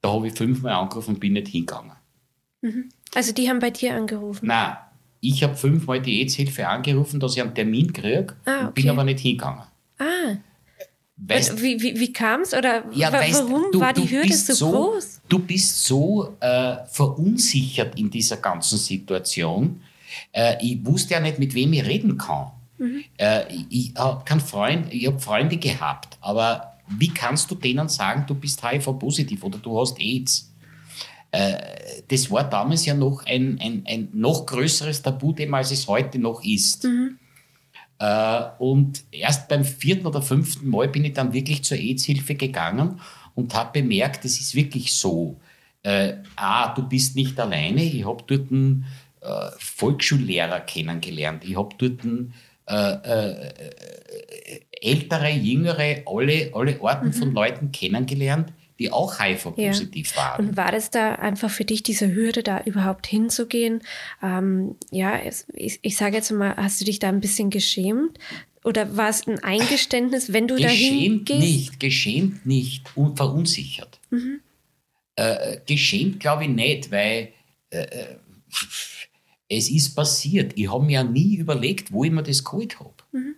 da 0.00 0.12
habe 0.12 0.28
ich 0.28 0.34
fünfmal 0.34 0.74
angerufen 0.74 1.14
und 1.14 1.20
bin 1.20 1.32
nicht 1.32 1.48
hingegangen. 1.48 1.92
Mhm. 2.60 2.90
Also 3.14 3.32
die 3.32 3.48
haben 3.48 3.58
bei 3.58 3.70
dir 3.70 3.94
angerufen? 3.94 4.46
Nein, 4.46 4.76
ich 5.20 5.42
habe 5.42 5.54
fünfmal 5.54 6.00
die 6.00 6.20
AIDS-Hilfe 6.20 6.68
angerufen, 6.68 7.20
dass 7.20 7.36
ich 7.36 7.42
einen 7.42 7.54
Termin 7.54 7.92
kriege, 7.92 8.36
ah, 8.44 8.68
okay. 8.68 8.82
bin 8.82 8.90
aber 8.90 9.04
nicht 9.04 9.20
hingegangen. 9.20 9.64
Ah. 9.98 10.36
Weißt, 11.26 11.60
wie 11.60 11.80
wie, 11.82 11.98
wie 11.98 12.12
kam 12.12 12.42
es 12.42 12.54
oder 12.54 12.84
ja, 12.92 13.12
weißt, 13.12 13.44
warum 13.44 13.72
du, 13.72 13.80
war 13.80 13.92
die 13.92 14.08
Hürde 14.08 14.32
so, 14.32 14.54
so, 14.54 14.70
groß? 14.70 15.20
Du 15.28 15.40
bist 15.40 15.84
so 15.84 16.36
äh, 16.40 16.76
verunsichert 16.86 17.98
in 17.98 18.08
dieser 18.08 18.36
ganzen 18.36 18.78
Situation. 18.78 19.80
Äh, 20.32 20.56
ich 20.64 20.84
wusste 20.86 21.14
ja 21.14 21.20
nicht, 21.20 21.38
mit 21.38 21.54
wem 21.54 21.72
ich 21.72 21.84
reden 21.84 22.16
kann. 22.16 22.52
Mhm. 22.78 23.04
Äh, 23.16 23.44
ich 23.68 23.92
habe 23.96 24.40
Freund, 24.40 24.92
ich 24.92 25.06
habe 25.06 25.18
Freunde 25.18 25.56
gehabt, 25.56 26.16
aber 26.20 26.78
wie 26.88 27.08
kannst 27.08 27.50
du 27.50 27.54
denen 27.54 27.88
sagen, 27.88 28.24
du 28.26 28.34
bist 28.34 28.62
HIV-positiv 28.62 29.42
oder 29.42 29.58
du 29.58 29.78
hast 29.78 30.00
AIDS? 30.00 30.52
Äh, 31.30 31.58
das 32.08 32.30
war 32.30 32.44
damals 32.44 32.86
ja 32.86 32.94
noch 32.94 33.26
ein, 33.26 33.58
ein, 33.60 33.82
ein 33.86 34.08
noch 34.12 34.46
größeres 34.46 35.02
Tabuthema, 35.02 35.58
als 35.58 35.72
es 35.72 35.86
heute 35.86 36.18
noch 36.18 36.42
ist. 36.42 36.84
Mhm. 36.84 37.18
Äh, 37.98 38.42
und 38.58 39.04
erst 39.10 39.48
beim 39.48 39.64
vierten 39.64 40.06
oder 40.06 40.22
fünften 40.22 40.68
Mal 40.68 40.88
bin 40.88 41.04
ich 41.04 41.14
dann 41.14 41.32
wirklich 41.32 41.64
zur 41.64 41.78
AIDS-Hilfe 41.78 42.34
gegangen 42.34 43.00
und 43.34 43.54
habe 43.54 43.80
bemerkt, 43.80 44.24
es 44.24 44.40
ist 44.40 44.54
wirklich 44.54 44.92
so. 44.92 45.40
Äh, 45.82 46.14
ah, 46.36 46.74
du 46.74 46.88
bist 46.88 47.16
nicht 47.16 47.38
alleine. 47.38 47.82
Ich 47.82 48.06
habe 48.06 48.24
dort 48.26 48.50
einen 48.50 48.86
äh, 49.20 49.50
Volksschullehrer 49.58 50.60
kennengelernt. 50.60 51.44
Ich 51.44 51.56
habe 51.56 51.74
dort 51.78 52.02
einen, 52.02 52.34
äh, 52.66 52.92
äh, 52.92 53.52
ältere, 54.80 55.30
jüngere, 55.30 56.02
alle, 56.06 56.50
alle 56.54 56.80
Arten 56.82 57.08
mhm. 57.08 57.12
von 57.12 57.32
Leuten 57.32 57.72
kennengelernt, 57.72 58.52
die 58.78 58.92
auch 58.92 59.18
HIV-positiv 59.18 60.14
ja. 60.14 60.16
waren. 60.16 60.48
Und 60.48 60.56
war 60.56 60.70
das 60.70 60.90
da 60.90 61.14
einfach 61.14 61.50
für 61.50 61.64
dich 61.64 61.82
diese 61.82 62.12
Hürde, 62.14 62.42
da 62.42 62.62
überhaupt 62.62 63.06
hinzugehen? 63.06 63.82
Ähm, 64.22 64.76
ja, 64.90 65.20
ich, 65.54 65.80
ich 65.82 65.96
sage 65.96 66.16
jetzt 66.16 66.30
mal, 66.30 66.56
hast 66.56 66.80
du 66.80 66.84
dich 66.84 66.98
da 66.98 67.08
ein 67.08 67.20
bisschen 67.20 67.50
geschämt? 67.50 68.18
Oder 68.64 68.96
war 68.96 69.08
es 69.08 69.26
ein 69.26 69.42
Eingeständnis, 69.42 70.32
wenn 70.32 70.46
du 70.46 70.56
da 70.56 70.68
hingehst? 70.68 71.26
Geschämt 71.26 71.40
nicht, 71.40 71.80
geschämt 71.80 72.46
nicht 72.46 72.96
und 72.96 73.16
verunsichert. 73.16 73.98
Mhm. 74.10 74.40
Äh, 75.16 75.58
geschämt 75.66 76.20
glaube 76.20 76.44
ich 76.44 76.50
nicht, 76.50 76.90
weil 76.90 77.32
äh, 77.70 77.82
äh, 77.82 78.16
es 79.48 79.70
ist 79.70 79.94
passiert. 79.94 80.52
Ich 80.56 80.70
habe 80.70 80.84
mir 80.84 80.92
ja 80.92 81.04
nie 81.04 81.36
überlegt, 81.36 81.92
wo 81.92 82.04
ich 82.04 82.10
mir 82.10 82.22
das 82.22 82.44
geholt 82.44 82.78
habe. 82.78 82.94
Mhm. 83.12 83.36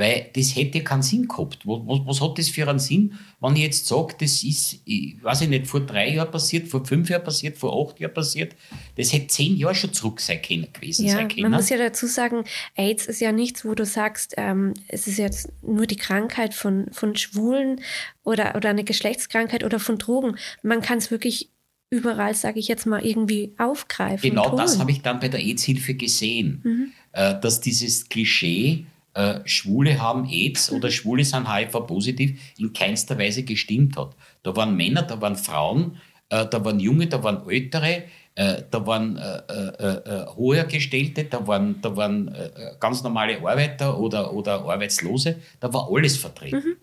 Weil 0.00 0.30
das 0.32 0.56
hätte 0.56 0.82
keinen 0.82 1.02
Sinn 1.02 1.28
gehabt. 1.28 1.58
Was, 1.66 1.80
was, 1.84 2.00
was, 2.06 2.20
hat 2.22 2.38
das 2.38 2.48
für 2.48 2.66
einen 2.66 2.78
Sinn, 2.78 3.18
wenn 3.38 3.54
ich 3.54 3.64
jetzt 3.64 3.86
sage, 3.86 4.14
das 4.18 4.42
ist, 4.42 4.80
ich 4.86 5.22
weiß 5.22 5.42
ich 5.42 5.50
nicht, 5.50 5.66
vor 5.66 5.80
drei 5.80 6.14
Jahren 6.14 6.30
passiert, 6.30 6.68
vor 6.68 6.86
fünf 6.86 7.10
Jahren 7.10 7.22
passiert, 7.22 7.58
vor 7.58 7.86
acht 7.86 8.00
Jahren 8.00 8.14
passiert. 8.14 8.56
Das 8.96 9.12
hätte 9.12 9.26
zehn 9.26 9.58
Jahre 9.58 9.74
schon 9.74 9.92
zurück 9.92 10.22
sein 10.22 10.40
können, 10.40 10.68
gewesen 10.72 11.04
ja, 11.04 11.16
sein 11.16 11.28
können. 11.28 11.42
Man 11.42 11.52
muss 11.52 11.68
ja 11.68 11.76
dazu 11.76 12.06
sagen, 12.06 12.44
AIDS 12.76 13.08
ist 13.08 13.20
ja 13.20 13.30
nichts, 13.30 13.62
wo 13.62 13.74
du 13.74 13.84
sagst, 13.84 14.36
ähm, 14.38 14.72
es 14.88 15.06
ist 15.06 15.18
jetzt 15.18 15.52
nur 15.60 15.86
die 15.86 15.96
Krankheit 15.96 16.54
von, 16.54 16.86
von 16.92 17.14
Schwulen 17.14 17.82
oder, 18.24 18.54
oder 18.56 18.70
eine 18.70 18.84
Geschlechtskrankheit 18.84 19.64
oder 19.64 19.78
von 19.78 19.98
Drogen. 19.98 20.36
Man 20.62 20.80
kann 20.80 20.96
es 20.96 21.10
wirklich 21.10 21.50
überall, 21.90 22.34
sage 22.34 22.58
ich 22.58 22.68
jetzt 22.68 22.86
mal, 22.86 23.04
irgendwie 23.04 23.52
aufgreifen. 23.58 24.30
Genau 24.30 24.56
das 24.56 24.78
habe 24.78 24.92
ich 24.92 25.02
dann 25.02 25.20
bei 25.20 25.28
der 25.28 25.40
AIDS-Hilfe 25.40 25.92
gesehen, 25.92 26.60
mhm. 26.64 26.92
äh, 27.12 27.38
dass 27.38 27.60
dieses 27.60 28.08
Klischee, 28.08 28.86
äh, 29.14 29.40
Schwule 29.44 30.00
haben 30.00 30.28
AIDS 30.28 30.70
oder 30.70 30.90
Schwule 30.90 31.24
sind 31.24 31.52
HIV-positiv, 31.52 32.40
in 32.58 32.72
keinster 32.72 33.18
Weise 33.18 33.42
gestimmt 33.42 33.96
hat. 33.96 34.14
Da 34.42 34.54
waren 34.54 34.76
Männer, 34.76 35.02
da 35.02 35.20
waren 35.20 35.36
Frauen, 35.36 35.96
äh, 36.28 36.46
da 36.46 36.64
waren 36.64 36.78
Junge, 36.80 37.08
da 37.08 37.22
waren 37.22 37.48
Ältere, 37.48 38.04
äh, 38.36 38.62
da 38.70 38.86
waren 38.86 39.16
äh, 39.16 39.38
äh, 39.48 40.22
äh, 40.22 40.26
hoher 40.36 40.64
Gestellte, 40.64 41.24
da 41.24 41.46
waren, 41.46 41.80
da 41.82 41.96
waren 41.96 42.34
ganz 42.78 43.02
normale 43.02 43.38
Arbeiter 43.38 43.98
oder, 43.98 44.32
oder 44.32 44.64
Arbeitslose, 44.64 45.40
da 45.58 45.72
war 45.72 45.88
alles 45.90 46.16
vertreten. 46.16 46.62
Mhm. 46.64 46.76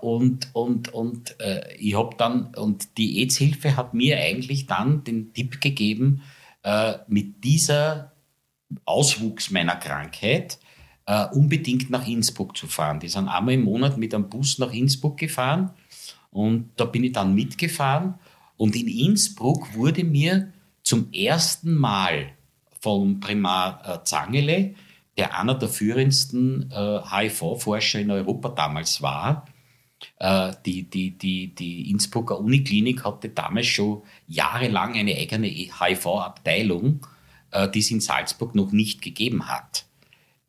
und 0.00 0.48
und, 0.52 0.92
und 0.92 1.36
ich 1.78 1.96
habe 1.96 2.16
dann, 2.18 2.54
und 2.56 2.98
die 2.98 3.20
AIDS-Hilfe 3.20 3.76
hat 3.76 3.94
mir 3.94 4.18
eigentlich 4.18 4.66
dann 4.66 5.04
den 5.04 5.32
Tipp 5.32 5.60
gegeben, 5.60 6.22
mit 7.06 7.44
dieser 7.44 8.12
Auswuchs 8.84 9.50
meiner 9.50 9.76
Krankheit 9.76 10.58
äh, 11.06 11.26
unbedingt 11.26 11.90
nach 11.90 12.06
Innsbruck 12.06 12.56
zu 12.56 12.66
fahren. 12.66 13.00
Die 13.00 13.08
sind 13.08 13.28
einmal 13.28 13.54
im 13.54 13.64
Monat 13.64 13.98
mit 13.98 14.14
einem 14.14 14.28
Bus 14.28 14.58
nach 14.58 14.72
Innsbruck 14.72 15.18
gefahren 15.18 15.70
und 16.30 16.70
da 16.76 16.84
bin 16.84 17.04
ich 17.04 17.12
dann 17.12 17.34
mitgefahren. 17.34 18.14
Und 18.56 18.76
in 18.76 18.88
Innsbruck 18.88 19.74
wurde 19.74 20.04
mir 20.04 20.52
zum 20.82 21.12
ersten 21.12 21.74
Mal 21.74 22.32
vom 22.80 23.20
Primar 23.20 23.82
äh, 23.84 24.04
Zangele, 24.04 24.74
der 25.16 25.38
einer 25.38 25.54
der 25.54 25.68
führendsten 25.68 26.70
äh, 26.70 27.00
HIV-Forscher 27.00 28.00
in 28.00 28.10
Europa 28.10 28.50
damals 28.50 29.00
war, 29.00 29.46
äh, 30.18 30.52
die, 30.66 30.88
die, 30.88 31.16
die, 31.16 31.54
die 31.54 31.90
Innsbrucker 31.90 32.38
Uniklinik 32.38 33.04
hatte 33.04 33.28
damals 33.28 33.66
schon 33.66 34.02
jahrelang 34.26 34.94
eine 34.94 35.16
eigene 35.16 35.48
HIV-Abteilung, 35.48 37.06
äh, 37.50 37.68
die 37.68 37.78
es 37.78 37.90
in 37.90 38.00
Salzburg 38.00 38.54
noch 38.54 38.72
nicht 38.72 39.02
gegeben 39.02 39.48
hat 39.48 39.86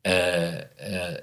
äh, 0.06 0.60
äh, 0.60 1.22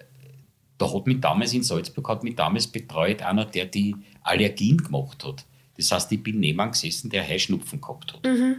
da 0.77 0.93
hat 0.93 1.07
mich 1.07 1.21
damals 1.21 1.53
in 1.53 1.63
Salzburg 1.63 2.09
hat 2.09 2.23
mich 2.23 2.35
damals 2.35 2.67
betreut 2.67 3.21
einer, 3.21 3.45
der 3.45 3.65
die 3.65 3.95
Allergien 4.21 4.77
gemacht 4.77 5.23
hat. 5.23 5.45
Das 5.77 5.91
heißt, 5.91 6.11
ich 6.11 6.21
bin 6.21 6.41
neben 6.41 6.69
gesessen, 6.69 7.09
der 7.09 7.27
Heuschnupfen 7.27 7.79
gehabt 7.79 8.13
hat. 8.13 8.25
Mhm. 8.25 8.57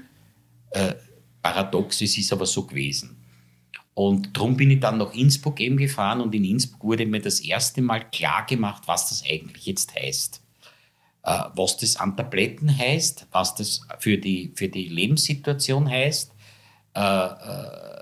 Äh, 0.70 0.94
paradox, 1.42 2.00
es 2.00 2.16
ist 2.16 2.32
aber 2.32 2.46
so 2.46 2.66
gewesen. 2.66 3.22
Und 3.92 4.34
darum 4.34 4.56
bin 4.56 4.70
ich 4.70 4.80
dann 4.80 4.96
nach 4.96 5.12
Innsbruck 5.12 5.60
eben 5.60 5.76
gefahren 5.76 6.22
und 6.22 6.34
in 6.34 6.44
Innsbruck 6.44 6.82
wurde 6.82 7.06
mir 7.06 7.20
das 7.20 7.40
erste 7.40 7.82
Mal 7.82 8.08
klar 8.10 8.46
gemacht, 8.46 8.84
was 8.86 9.10
das 9.10 9.24
eigentlich 9.28 9.66
jetzt 9.66 9.94
heißt. 9.94 10.42
Äh, 11.22 11.38
was 11.54 11.76
das 11.76 11.96
an 11.96 12.16
Tabletten 12.16 12.76
heißt, 12.76 13.26
was 13.30 13.54
das 13.54 13.82
für 13.98 14.16
die, 14.16 14.52
für 14.54 14.68
die 14.68 14.88
Lebenssituation 14.88 15.88
heißt. 15.88 16.32
Äh, 16.94 17.00
äh 17.00 17.93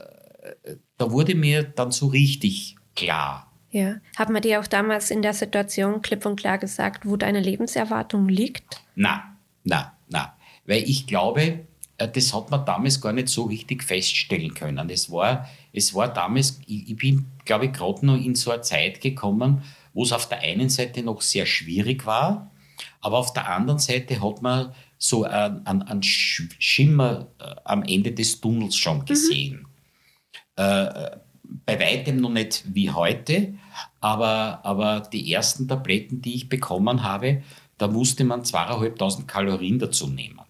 da 1.03 1.11
wurde 1.11 1.35
mir 1.35 1.65
dann 1.65 1.91
so 1.91 2.07
richtig 2.07 2.77
klar. 2.95 3.51
Ja. 3.73 3.97
Hat 4.17 4.31
man 4.31 4.41
dir 4.41 4.61
auch 4.61 4.69
damals 4.69 5.11
in 5.11 5.21
der 5.21 5.35
Situation 5.35 6.01
klipp 6.01 6.25
und 6.25 6.37
klar 6.37 6.59
gesagt, 6.59 7.05
wo 7.05 7.17
deine 7.17 7.41
Lebenserwartung 7.41 8.29
liegt? 8.29 8.81
Na, 8.95 9.37
na, 9.65 9.95
na. 10.09 10.37
Weil 10.65 10.85
ich 10.85 11.09
glaube, 11.09 11.67
äh, 11.99 12.09
das 12.09 12.33
hat 12.33 12.53
man 12.53 12.65
damals 12.65 13.01
gar 13.01 13.13
nicht 13.13 13.31
so 13.31 13.45
richtig 13.45 13.83
feststellen 13.83 14.55
können. 14.55 14.91
Es 14.91 15.11
war, 15.11 15.49
es 15.73 15.93
war 15.93 16.07
damals, 16.13 16.61
ich, 16.67 16.91
ich 16.91 16.97
bin, 16.97 17.27
glaube 17.45 17.67
ich, 17.67 17.73
gerade 17.73 18.07
noch 18.07 18.17
in 18.17 18.37
so 18.37 18.53
eine 18.53 18.63
Zeit 18.63 19.01
gekommen, 19.01 19.63
wo 19.95 20.05
es 20.05 20.13
auf 20.13 20.29
der 20.29 20.39
einen 20.39 20.69
Seite 20.69 21.03
noch 21.03 21.21
sehr 21.21 21.47
schwierig 21.47 22.07
war, 22.07 22.53
aber 23.01 23.19
auf 23.19 23.33
der 23.33 23.51
anderen 23.51 23.81
Seite 23.81 24.23
hat 24.23 24.41
man 24.41 24.73
so 24.99 25.25
einen, 25.25 25.67
einen 25.83 26.03
Schimmer 26.05 27.27
äh, 27.41 27.57
am 27.65 27.83
Ende 27.83 28.13
des 28.13 28.41
Tunnels 28.41 28.77
schon 28.77 28.99
mhm. 28.99 29.05
gesehen. 29.07 29.59
Mhm. 29.63 29.72
Äh, 30.63 31.17
bei 31.67 31.79
weitem 31.79 32.17
noch 32.17 32.31
nicht 32.31 32.65
wie 32.73 32.91
heute, 32.91 33.55
aber, 34.01 34.61
aber 34.65 35.01
die 35.01 35.33
ersten 35.33 35.69
Tabletten, 35.69 36.23
die 36.23 36.35
ich 36.35 36.49
bekommen 36.49 37.03
habe, 37.03 37.43
da 37.79 37.89
musste 37.89 38.25
man 38.25 38.45
zweieinhalbtausend 38.45 39.29
Kalorien 39.29 39.79
dazu 39.79 40.07
nehmen. 40.07 40.41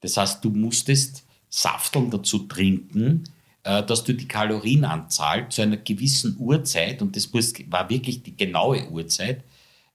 Das 0.00 0.16
heißt, 0.16 0.44
du 0.44 0.50
musstest 0.50 1.24
Safteln 1.48 2.10
dazu 2.10 2.40
trinken, 2.40 3.24
äh, 3.64 3.82
dass 3.82 4.04
du 4.04 4.12
die 4.14 4.28
Kalorienanzahl 4.28 5.48
zu 5.48 5.62
einer 5.62 5.78
gewissen 5.78 6.36
Uhrzeit, 6.38 7.02
und 7.02 7.16
das 7.16 7.32
war 7.32 7.90
wirklich 7.90 8.22
die 8.22 8.36
genaue 8.36 8.88
Uhrzeit, 8.90 9.42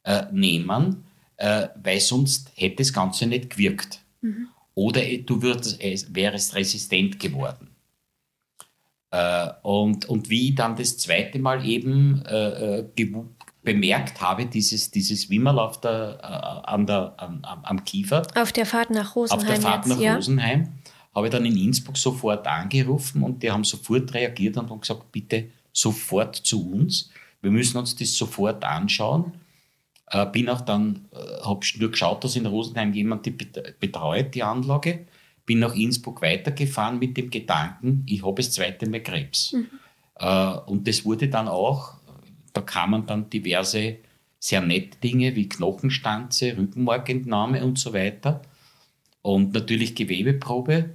äh, 0.03 0.25
nehmen, 0.31 1.05
weil 1.35 1.99
sonst 1.99 2.51
hätte 2.55 2.77
das 2.77 2.93
Ganze 2.93 3.25
nicht 3.25 3.49
gewirkt. 3.49 3.99
Mhm. 4.21 4.47
Oder 4.75 5.01
du 5.17 5.41
würdest, 5.41 5.79
wärst 6.15 6.55
resistent 6.55 7.19
geworden. 7.19 7.72
Äh, 9.13 9.51
und, 9.61 10.09
und 10.09 10.31
wie 10.31 10.49
ich 10.49 10.55
dann 10.55 10.75
das 10.75 10.97
zweite 10.97 11.37
Mal 11.37 11.63
eben 11.65 12.25
äh, 12.25 12.79
äh 12.79 13.15
bemerkt 13.61 14.19
habe, 14.19 14.47
dieses, 14.47 14.89
dieses 14.91 15.29
Wimmerl 15.29 15.59
auf 15.59 15.79
der, 15.79 16.17
äh, 16.19 16.69
an 16.69 16.87
der, 16.87 17.13
an, 17.17 17.39
am 17.43 17.85
Kiefer. 17.85 18.23
Auf 18.35 18.51
der 18.51 18.65
Fahrt 18.65 18.89
nach 18.89 19.15
Rosenheim. 19.15 19.39
Auf 19.39 19.53
der 19.53 19.61
Fahrt 19.61 19.85
jetzt, 19.85 19.95
nach 19.95 20.03
ja? 20.03 20.15
Rosenheim 20.15 20.69
habe 21.13 21.27
ich 21.27 21.31
dann 21.31 21.45
in 21.45 21.55
Innsbruck 21.55 21.95
sofort 21.95 22.47
angerufen 22.47 23.21
und 23.21 23.43
die 23.43 23.51
haben 23.51 23.63
sofort 23.63 24.11
reagiert 24.15 24.57
und 24.57 24.71
haben 24.71 24.81
gesagt, 24.81 25.11
bitte 25.11 25.45
sofort 25.71 26.35
zu 26.35 26.71
uns. 26.71 27.11
Wir 27.41 27.51
müssen 27.51 27.77
uns 27.77 27.95
das 27.95 28.17
sofort 28.17 28.63
anschauen. 28.65 29.33
Äh, 30.07 30.25
bin 30.25 30.49
auch 30.49 30.61
dann, 30.61 31.07
äh, 31.11 31.45
habe 31.45 31.65
nur 31.77 31.91
geschaut, 31.91 32.23
dass 32.23 32.35
in 32.35 32.47
Rosenheim 32.47 32.91
jemand 32.93 33.27
die 33.27 33.31
betreut, 33.31 34.33
die 34.33 34.41
Anlage. 34.41 35.05
Bin 35.45 35.59
nach 35.59 35.75
Innsbruck 35.75 36.21
weitergefahren 36.21 36.99
mit 36.99 37.17
dem 37.17 37.29
Gedanken, 37.29 38.03
ich 38.07 38.23
habe 38.23 38.35
das 38.35 38.51
zweite 38.51 38.89
Mal 38.89 39.01
Krebs. 39.01 39.53
Mhm. 39.53 39.67
Äh, 40.15 40.53
und 40.65 40.87
das 40.87 41.05
wurde 41.05 41.27
dann 41.27 41.47
auch, 41.47 41.95
da 42.53 42.61
kamen 42.61 43.05
dann 43.05 43.29
diverse 43.29 43.97
sehr 44.39 44.61
nette 44.61 44.97
Dinge 44.99 45.35
wie 45.35 45.47
Knochenstanze, 45.47 46.57
Rückenmarkentnahme 46.57 47.63
und 47.63 47.79
so 47.79 47.93
weiter. 47.93 48.41
Und 49.21 49.53
natürlich 49.53 49.95
Gewebeprobe. 49.95 50.89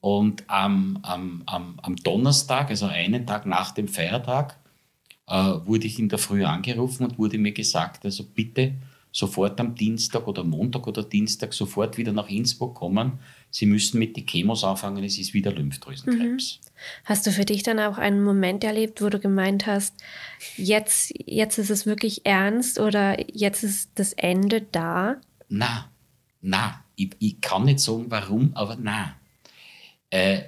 Und 0.00 0.44
am, 0.48 0.98
am, 1.02 1.42
am, 1.46 1.78
am 1.80 1.96
Donnerstag, 1.96 2.70
also 2.70 2.86
einen 2.86 3.26
Tag 3.26 3.46
nach 3.46 3.72
dem 3.72 3.88
Feiertag, 3.88 4.58
äh, 5.28 5.34
wurde 5.34 5.86
ich 5.86 5.98
in 5.98 6.08
der 6.08 6.18
Früh 6.18 6.44
angerufen 6.44 7.04
und 7.04 7.18
wurde 7.18 7.38
mir 7.38 7.52
gesagt, 7.52 8.04
also 8.04 8.24
bitte 8.24 8.74
sofort 9.12 9.58
am 9.60 9.74
Dienstag 9.74 10.26
oder 10.26 10.44
Montag 10.44 10.86
oder 10.86 11.02
Dienstag 11.02 11.54
sofort 11.54 11.96
wieder 11.96 12.12
nach 12.12 12.28
Innsbruck 12.28 12.74
kommen. 12.74 13.18
Sie 13.50 13.66
müssen 13.66 13.98
mit 13.98 14.16
den 14.16 14.26
Chemos 14.26 14.64
anfangen, 14.64 15.02
es 15.04 15.18
ist 15.18 15.34
wieder 15.34 15.52
Lymphdrüsenkrebs. 15.52 16.60
Mhm. 16.62 16.68
Hast 17.04 17.26
du 17.26 17.32
für 17.32 17.44
dich 17.44 17.62
dann 17.62 17.80
auch 17.80 17.98
einen 17.98 18.22
Moment 18.22 18.62
erlebt, 18.64 19.02
wo 19.02 19.08
du 19.08 19.18
gemeint 19.18 19.66
hast, 19.66 19.94
jetzt, 20.56 21.12
jetzt 21.26 21.58
ist 21.58 21.70
es 21.70 21.86
wirklich 21.86 22.26
ernst 22.26 22.78
oder 22.78 23.16
jetzt 23.34 23.64
ist 23.64 23.90
das 23.94 24.12
Ende 24.12 24.60
da? 24.60 25.16
Na, 25.48 25.90
na, 26.40 26.84
ich, 26.94 27.10
ich 27.18 27.40
kann 27.40 27.64
nicht 27.64 27.80
sagen, 27.80 28.06
warum, 28.08 28.50
aber 28.54 28.76
na. 28.80 29.16
Äh, 30.10 30.42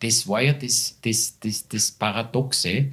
das 0.00 0.28
war 0.28 0.42
ja 0.42 0.52
das, 0.52 0.98
das, 1.02 1.38
das, 1.40 1.68
das 1.68 1.90
Paradoxe. 1.92 2.92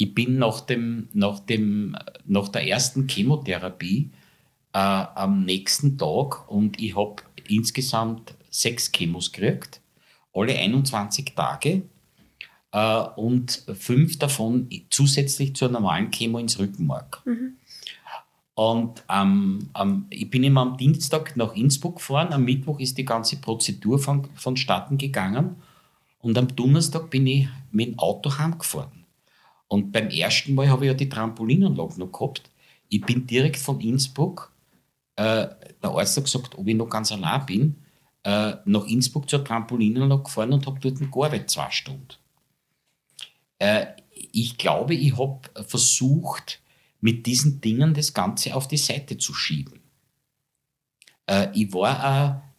Ich 0.00 0.14
bin 0.14 0.38
nach, 0.38 0.62
dem, 0.62 1.08
nach, 1.12 1.40
dem, 1.40 1.94
nach 2.24 2.48
der 2.48 2.66
ersten 2.66 3.06
Chemotherapie 3.06 4.08
äh, 4.72 4.78
am 4.78 5.44
nächsten 5.44 5.98
Tag 5.98 6.50
und 6.50 6.80
ich 6.80 6.96
habe 6.96 7.16
insgesamt 7.48 8.34
sechs 8.48 8.90
Chemos 8.92 9.30
gekriegt, 9.30 9.82
alle 10.32 10.54
21 10.54 11.34
Tage 11.36 11.82
äh, 12.72 12.98
und 13.16 13.62
fünf 13.78 14.18
davon 14.18 14.70
zusätzlich 14.88 15.54
zur 15.54 15.68
normalen 15.68 16.10
Chemo 16.10 16.38
ins 16.38 16.58
Rückenmark. 16.58 17.20
Mhm. 17.26 17.56
Und 18.54 19.04
ähm, 19.10 19.68
ähm, 19.78 20.06
ich 20.08 20.30
bin 20.30 20.44
immer 20.44 20.62
am 20.62 20.78
Dienstag 20.78 21.36
nach 21.36 21.54
Innsbruck 21.54 21.96
gefahren, 21.96 22.32
am 22.32 22.46
Mittwoch 22.46 22.80
ist 22.80 22.96
die 22.96 23.04
ganze 23.04 23.36
Prozedur 23.36 23.98
von, 23.98 24.30
vonstatten 24.34 24.96
gegangen 24.96 25.56
und 26.22 26.38
am 26.38 26.56
Donnerstag 26.56 27.10
bin 27.10 27.26
ich 27.26 27.48
mit 27.70 27.88
dem 27.88 27.98
Auto 27.98 28.38
heimgefahren. 28.38 28.99
Und 29.70 29.92
beim 29.92 30.08
ersten 30.08 30.54
Mal 30.56 30.68
habe 30.68 30.84
ich 30.84 30.88
ja 30.88 30.94
die 30.94 31.08
Trampolinanlage 31.08 32.00
noch 32.00 32.10
gehabt. 32.10 32.50
Ich 32.88 33.00
bin 33.02 33.24
direkt 33.28 33.56
von 33.56 33.80
Innsbruck, 33.80 34.52
äh, 35.14 35.46
der 35.80 35.90
Arzt 35.90 36.16
hat 36.16 36.24
gesagt, 36.24 36.58
ob 36.58 36.66
ich 36.66 36.74
noch 36.74 36.88
ganz 36.88 37.12
allein 37.12 37.46
bin, 37.46 37.76
äh, 38.24 38.54
nach 38.64 38.84
Innsbruck 38.86 39.30
zur 39.30 39.44
Trampolinanlage 39.44 40.24
gefahren 40.24 40.52
und 40.52 40.66
habe 40.66 40.80
dort 40.80 40.98
gearbeitet, 40.98 41.50
zwei 41.50 41.70
Stunden. 41.70 42.08
Äh, 43.60 43.86
ich 44.32 44.58
glaube, 44.58 44.94
ich 44.94 45.16
habe 45.16 45.40
versucht, 45.64 46.60
mit 47.00 47.26
diesen 47.26 47.60
Dingen 47.60 47.94
das 47.94 48.12
Ganze 48.12 48.56
auf 48.56 48.66
die 48.66 48.76
Seite 48.76 49.18
zu 49.18 49.32
schieben. 49.32 49.78
Äh, 51.26 51.46
ich 51.54 51.72
war 51.72 52.42
auch 52.42 52.49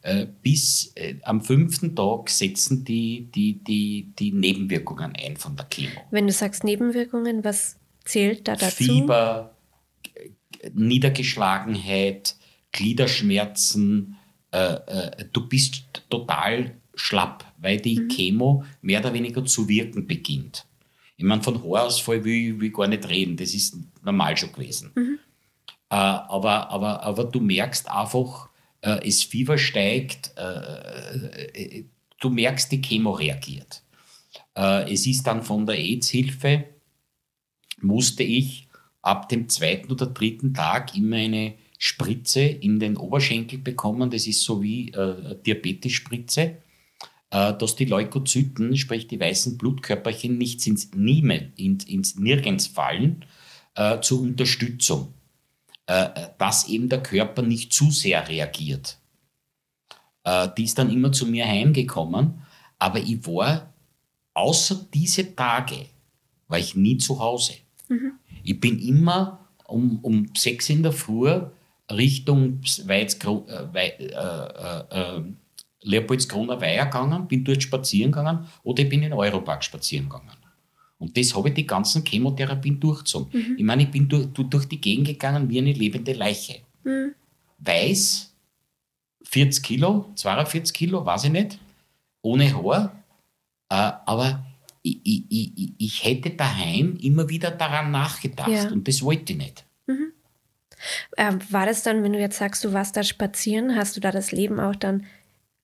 bis 0.41 0.93
äh, 0.95 1.15
am 1.23 1.41
fünften 1.41 1.95
Tag 1.95 2.30
setzen 2.30 2.84
die, 2.84 3.30
die, 3.34 3.63
die, 3.63 4.12
die 4.17 4.32
Nebenwirkungen 4.32 5.13
ein 5.15 5.38
von 5.38 5.56
der 5.56 5.65
Chemo. 5.65 6.02
Wenn 6.10 6.28
du 6.28 6.34
sagst 6.34 6.63
Nebenwirkungen, 6.63 7.43
was 7.43 7.78
zählt 8.06 8.47
da 8.47 8.56
dazu? 8.56 8.84
Fieber, 8.84 9.56
Niedergeschlagenheit, 10.73 12.36
Gliederschmerzen, 12.71 14.17
äh, 14.52 14.73
äh, 14.73 15.26
du 15.32 15.47
bist 15.47 16.04
total 16.10 16.76
schlapp, 16.95 17.45
weil 17.58 17.78
die 17.78 17.99
mhm. 17.99 18.10
Chemo 18.10 18.63
mehr 18.82 18.99
oder 18.99 19.13
weniger 19.13 19.45
zu 19.45 19.67
wirken 19.67 20.08
beginnt. 20.08 20.65
Ich 21.17 21.23
meine, 21.23 21.43
von 21.43 21.63
Haarausfall 21.63 22.23
will, 22.23 22.60
will 22.60 22.67
ich 22.69 22.73
gar 22.73 22.88
nicht 22.88 23.08
reden, 23.08 23.38
das 23.38 23.54
ist 23.54 23.78
normal 24.04 24.36
schon 24.38 24.52
gewesen. 24.52 24.91
Mhm. 24.95 25.19
Äh, 25.89 25.95
aber, 25.95 26.69
aber, 26.69 27.04
aber 27.04 27.26
du 27.26 27.39
merkst 27.39 27.89
einfach, 27.89 28.49
äh, 28.82 29.08
es 29.08 29.24
Fieber 29.24 29.58
steigt, 29.58 30.34
äh, 30.38 31.80
äh 31.80 31.86
du 32.20 32.30
merkst, 32.30 32.72
die 32.72 32.82
Chemo 32.82 33.12
reagiert. 33.12 33.84
Äh, 34.56 34.94
es 34.94 35.08
ist 35.08 35.24
dann 35.24 35.44
von 35.44 35.65
der 35.65 35.76
AIDS-Hilfe, 35.76 36.65
musste 37.82 38.24
ich 38.24 38.67
ab 39.02 39.30
dem 39.30 39.50
zweiten 39.50 39.91
oder 39.91 40.06
dritten 40.06 40.54
Tag 40.54 40.96
immer 40.96 41.17
eine 41.17 41.56
Spritze 41.78 42.41
in 42.41 42.80
den 42.80 42.96
Oberschenkel 42.96 43.58
bekommen. 43.60 44.12
Das 44.12 44.28
ist 44.28 44.44
so 44.44 44.62
wie 44.62 44.91
äh, 44.91 45.36
Diabetes-Spritze, 45.44 46.58
äh, 47.32 47.54
dass 47.58 47.76
die 47.76 47.86
Leukozyten, 47.86 48.78
sprich 48.78 49.08
die 49.08 49.20
weißen 49.20 49.58
Blutkörperchen, 49.58 50.38
nicht 50.38 50.65
ins 50.67 50.91
Nieme, 50.94 51.52
ins, 51.56 51.86
ins 51.86 52.17
Nirgends 52.17 52.67
fallen, 52.67 53.26
äh, 53.76 54.00
zur 54.02 54.22
Unterstützung, 54.22 55.08
äh, 55.08 55.20
dass 55.86 56.67
eben 56.70 56.88
der 56.88 57.04
Körper 57.04 57.41
nicht 57.41 57.74
zu 57.74 57.91
sehr 57.91 58.28
reagiert. 58.30 58.98
Äh, 60.24 60.50
die 60.58 60.63
ist 60.63 60.78
dann 60.78 60.91
immer 60.91 61.12
zu 61.12 61.26
mir 61.26 61.46
heimgekommen, 61.46 62.41
aber 62.80 63.00
ich 63.00 63.26
war, 63.26 63.74
außer 64.34 64.88
diese 64.94 65.36
Tage, 65.36 65.88
war 66.48 66.60
ich 66.60 66.76
nie 66.76 66.98
zu 66.98 67.20
Hause. 67.20 67.54
Mhm. 67.88 68.13
Ich 68.44 68.60
bin 68.60 68.80
immer 68.80 69.48
um, 69.65 70.00
um 70.02 70.30
sechs 70.36 70.70
in 70.70 70.84
der 70.84 70.91
Früh 70.91 71.41
Richtung 71.91 72.62
Weizgro 72.86 73.46
äh, 73.48 73.78
äh, 73.78 74.08
äh, 74.08 75.17
äh, 75.17 75.24
Leopoldskroner 75.84 76.62
Weiher 76.62 76.86
gegangen, 76.86 77.28
bin 77.28 77.44
dort 77.44 77.63
spazieren 77.63 78.12
gegangen 78.12 78.46
oder 78.63 78.84
ich 78.84 78.89
bin 78.89 79.04
in 79.04 79.13
Europark 79.13 79.63
spazieren 79.63 80.08
gegangen. 80.08 80.38
Und 81.02 81.18
das 81.18 81.36
habe 81.36 81.50
ich 81.50 81.56
die 81.56 81.66
ganzen 81.66 82.06
Chemotherapien 82.06 82.80
durchgezogen. 82.80 83.28
Mhm. 83.34 83.56
Ich 83.58 83.64
meine, 83.64 83.84
ich 83.84 83.90
bin 83.90 84.08
durch, 84.08 84.28
durch, 84.28 84.66
die 84.68 84.80
Gegend 84.80 85.08
gegangen 85.08 85.50
wie 85.50 85.58
eine 85.58 85.74
lebende 85.74 86.14
Leiche. 86.14 86.60
Mhm. 86.84 87.16
Weiß, 87.58 88.32
40 89.24 89.64
Kilo, 89.64 90.12
42 90.14 90.72
Kilo, 90.72 91.04
weiß 91.04 91.24
ich 91.24 91.32
nicht, 91.32 91.58
ohne 92.22 92.54
Haar, 92.54 93.04
äh, 93.70 93.92
aber 94.06 94.46
ich, 94.84 95.00
ich, 95.04 95.26
ich, 95.30 95.74
ich, 95.80 96.04
hätte 96.04 96.30
daheim 96.30 96.98
immer 97.02 97.28
wieder 97.30 97.50
daran 97.50 97.90
nachgedacht 97.90 98.50
ja. 98.50 98.70
und 98.70 98.88
das 98.88 99.02
wollte 99.02 99.34
ich 99.34 99.40
nicht. 99.40 99.66
Mhm. 99.88 100.12
Äh, 101.18 101.34
war 101.50 101.66
das 101.66 101.82
dann, 101.82 102.04
wenn 102.04 102.14
du 102.14 102.20
jetzt 102.20 102.38
sagst, 102.38 102.64
du 102.64 102.74
warst 102.74 102.96
da 102.96 103.04
spazieren, 103.04 103.76
hast 103.76 103.98
du 103.98 104.02
da 104.02 104.12
das 104.12 104.32
Leben 104.32 104.60
auch 104.60 104.76
dann 104.76 105.08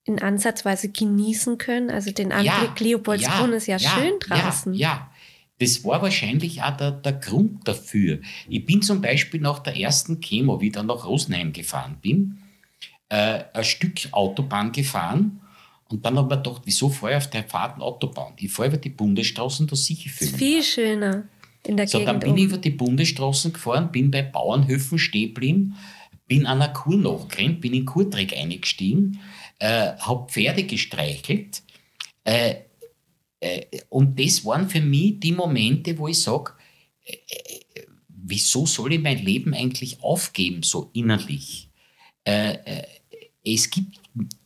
in 0.03 0.19
Ansatzweise 0.19 0.89
genießen 0.89 1.59
können? 1.59 1.91
Also 1.91 2.11
den 2.11 2.31
Anblick 2.31 2.79
ja, 2.79 2.87
Leopoldsbrunn 2.87 3.51
ja, 3.51 3.57
ist 3.57 3.67
ja, 3.67 3.77
ja, 3.77 3.89
schön 3.89 4.13
draußen. 4.19 4.73
Ja, 4.73 4.87
ja. 4.87 5.11
Das 5.59 5.83
war 5.83 6.01
wahrscheinlich 6.01 6.61
auch 6.61 6.77
der, 6.77 6.91
der 6.91 7.13
Grund 7.13 7.67
dafür. 7.67 8.19
Ich 8.47 8.65
bin 8.65 8.81
zum 8.81 9.01
Beispiel 9.01 9.41
nach 9.41 9.59
der 9.59 9.75
ersten 9.75 10.19
Chemo, 10.21 10.61
wie 10.61 10.67
ich 10.67 10.73
dann 10.73 10.85
nach 10.85 11.05
Rosenheim 11.05 11.51
gefahren 11.51 11.97
bin, 12.01 12.39
äh, 13.09 13.43
ein 13.53 13.63
Stück 13.63 14.07
Autobahn 14.11 14.71
gefahren 14.71 15.41
und 15.89 16.05
dann 16.05 16.17
haben 16.17 16.29
wir 16.29 16.37
gedacht, 16.37 16.61
wieso 16.65 16.89
fahre 16.89 17.13
ich 17.13 17.17
auf 17.17 17.29
der 17.29 17.43
Fahrten 17.43 17.81
Autobahn? 17.81 18.33
Ich 18.37 18.51
fahre 18.51 18.69
über 18.69 18.77
die 18.77 18.89
Bundesstraßen, 18.89 19.67
da 19.67 19.75
sicher 19.75 20.09
viel. 20.09 20.27
Viel 20.27 20.63
schöner 20.63 21.23
in 21.65 21.77
der 21.77 21.87
so, 21.87 21.99
Gegend. 21.99 22.09
dann 22.09 22.19
bin 22.19 22.31
um. 22.31 22.37
ich 22.37 22.43
über 22.43 22.57
die 22.57 22.69
Bundesstraßen 22.71 23.53
gefahren, 23.53 23.91
bin 23.91 24.11
bei 24.11 24.21
Bauernhöfen 24.21 24.99
stehen 24.99 25.33
geblieben, 25.33 25.75
bin 26.27 26.45
an 26.45 26.61
einer 26.61 26.73
Kur 26.73 26.97
nachgerannt, 26.97 27.61
bin 27.61 27.73
in 27.73 27.85
Kurträg 27.85 28.35
eingestiegen, 28.35 29.19
äh, 29.59 29.93
habe 29.97 30.29
Pferde 30.29 30.63
gestreichelt. 30.63 31.61
Äh, 32.23 32.55
und 33.89 34.19
das 34.19 34.43
waren 34.45 34.67
für 34.69 34.81
mich 34.81 35.19
die 35.19 35.31
Momente, 35.31 35.97
wo 35.97 36.07
ich 36.07 36.21
sage, 36.21 36.53
äh, 37.07 37.13
äh, 37.13 37.85
wieso 38.07 38.65
soll 38.65 38.93
ich 38.93 39.01
mein 39.01 39.23
Leben 39.23 39.53
eigentlich 39.53 40.01
aufgeben, 40.01 40.63
so 40.63 40.89
innerlich? 40.93 41.69
Äh, 42.23 42.83
es, 43.45 43.69
gibt, 43.69 44.01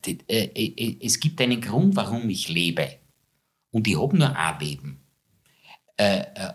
es 0.05 1.19
gibt 1.19 1.41
einen 1.41 1.61
Grund, 1.61 1.95
warum 1.95 2.29
ich 2.29 2.49
lebe. 2.49 2.97
Und 3.71 3.87
ich 3.87 3.99
habe 3.99 4.17
nur 4.17 4.35
ein 4.35 4.59
Leben. 4.59 4.99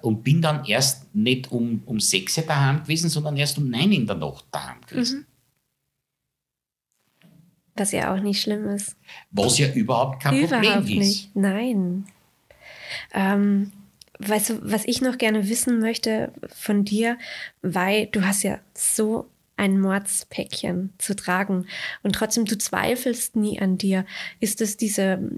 und 0.02 0.22
bin 0.22 0.40
dann 0.42 0.64
erst 0.64 1.12
nicht 1.14 1.50
um, 1.50 1.82
um 1.86 1.98
sechs 1.98 2.34
daheim 2.34 2.82
gewesen, 2.82 3.10
sondern 3.10 3.36
erst 3.36 3.58
um 3.58 3.68
neun 3.68 3.90
in 3.90 4.06
der 4.06 4.16
Nacht 4.16 4.46
daheim 4.52 4.80
gewesen. 4.86 5.20
Mhm. 5.20 5.26
Was 7.74 7.92
ja 7.92 8.14
auch 8.14 8.20
nicht 8.20 8.40
schlimm 8.40 8.68
ist. 8.68 8.96
Was 9.30 9.58
ja 9.58 9.72
überhaupt 9.72 10.22
kein 10.22 10.36
überhaupt 10.36 10.62
Problem 10.62 10.82
ist. 10.82 10.98
Nicht. 10.98 11.36
Nein. 11.36 12.06
Ähm, 13.12 13.72
weißt 14.18 14.50
du, 14.50 14.58
was 14.62 14.84
ich 14.84 15.00
noch 15.00 15.18
gerne 15.18 15.48
wissen 15.48 15.80
möchte 15.80 16.32
von 16.54 16.84
dir, 16.84 17.18
weil 17.62 18.06
du 18.06 18.24
hast 18.24 18.42
ja 18.42 18.58
so 18.74 19.30
ein 19.56 19.80
Mordspäckchen 19.80 20.92
zu 20.98 21.16
tragen 21.16 21.66
und 22.02 22.14
trotzdem 22.14 22.44
du 22.44 22.58
zweifelst 22.58 23.36
nie 23.36 23.60
an 23.60 23.78
dir. 23.78 24.04
Ist 24.40 24.60
es 24.60 24.76
diese, 24.76 25.30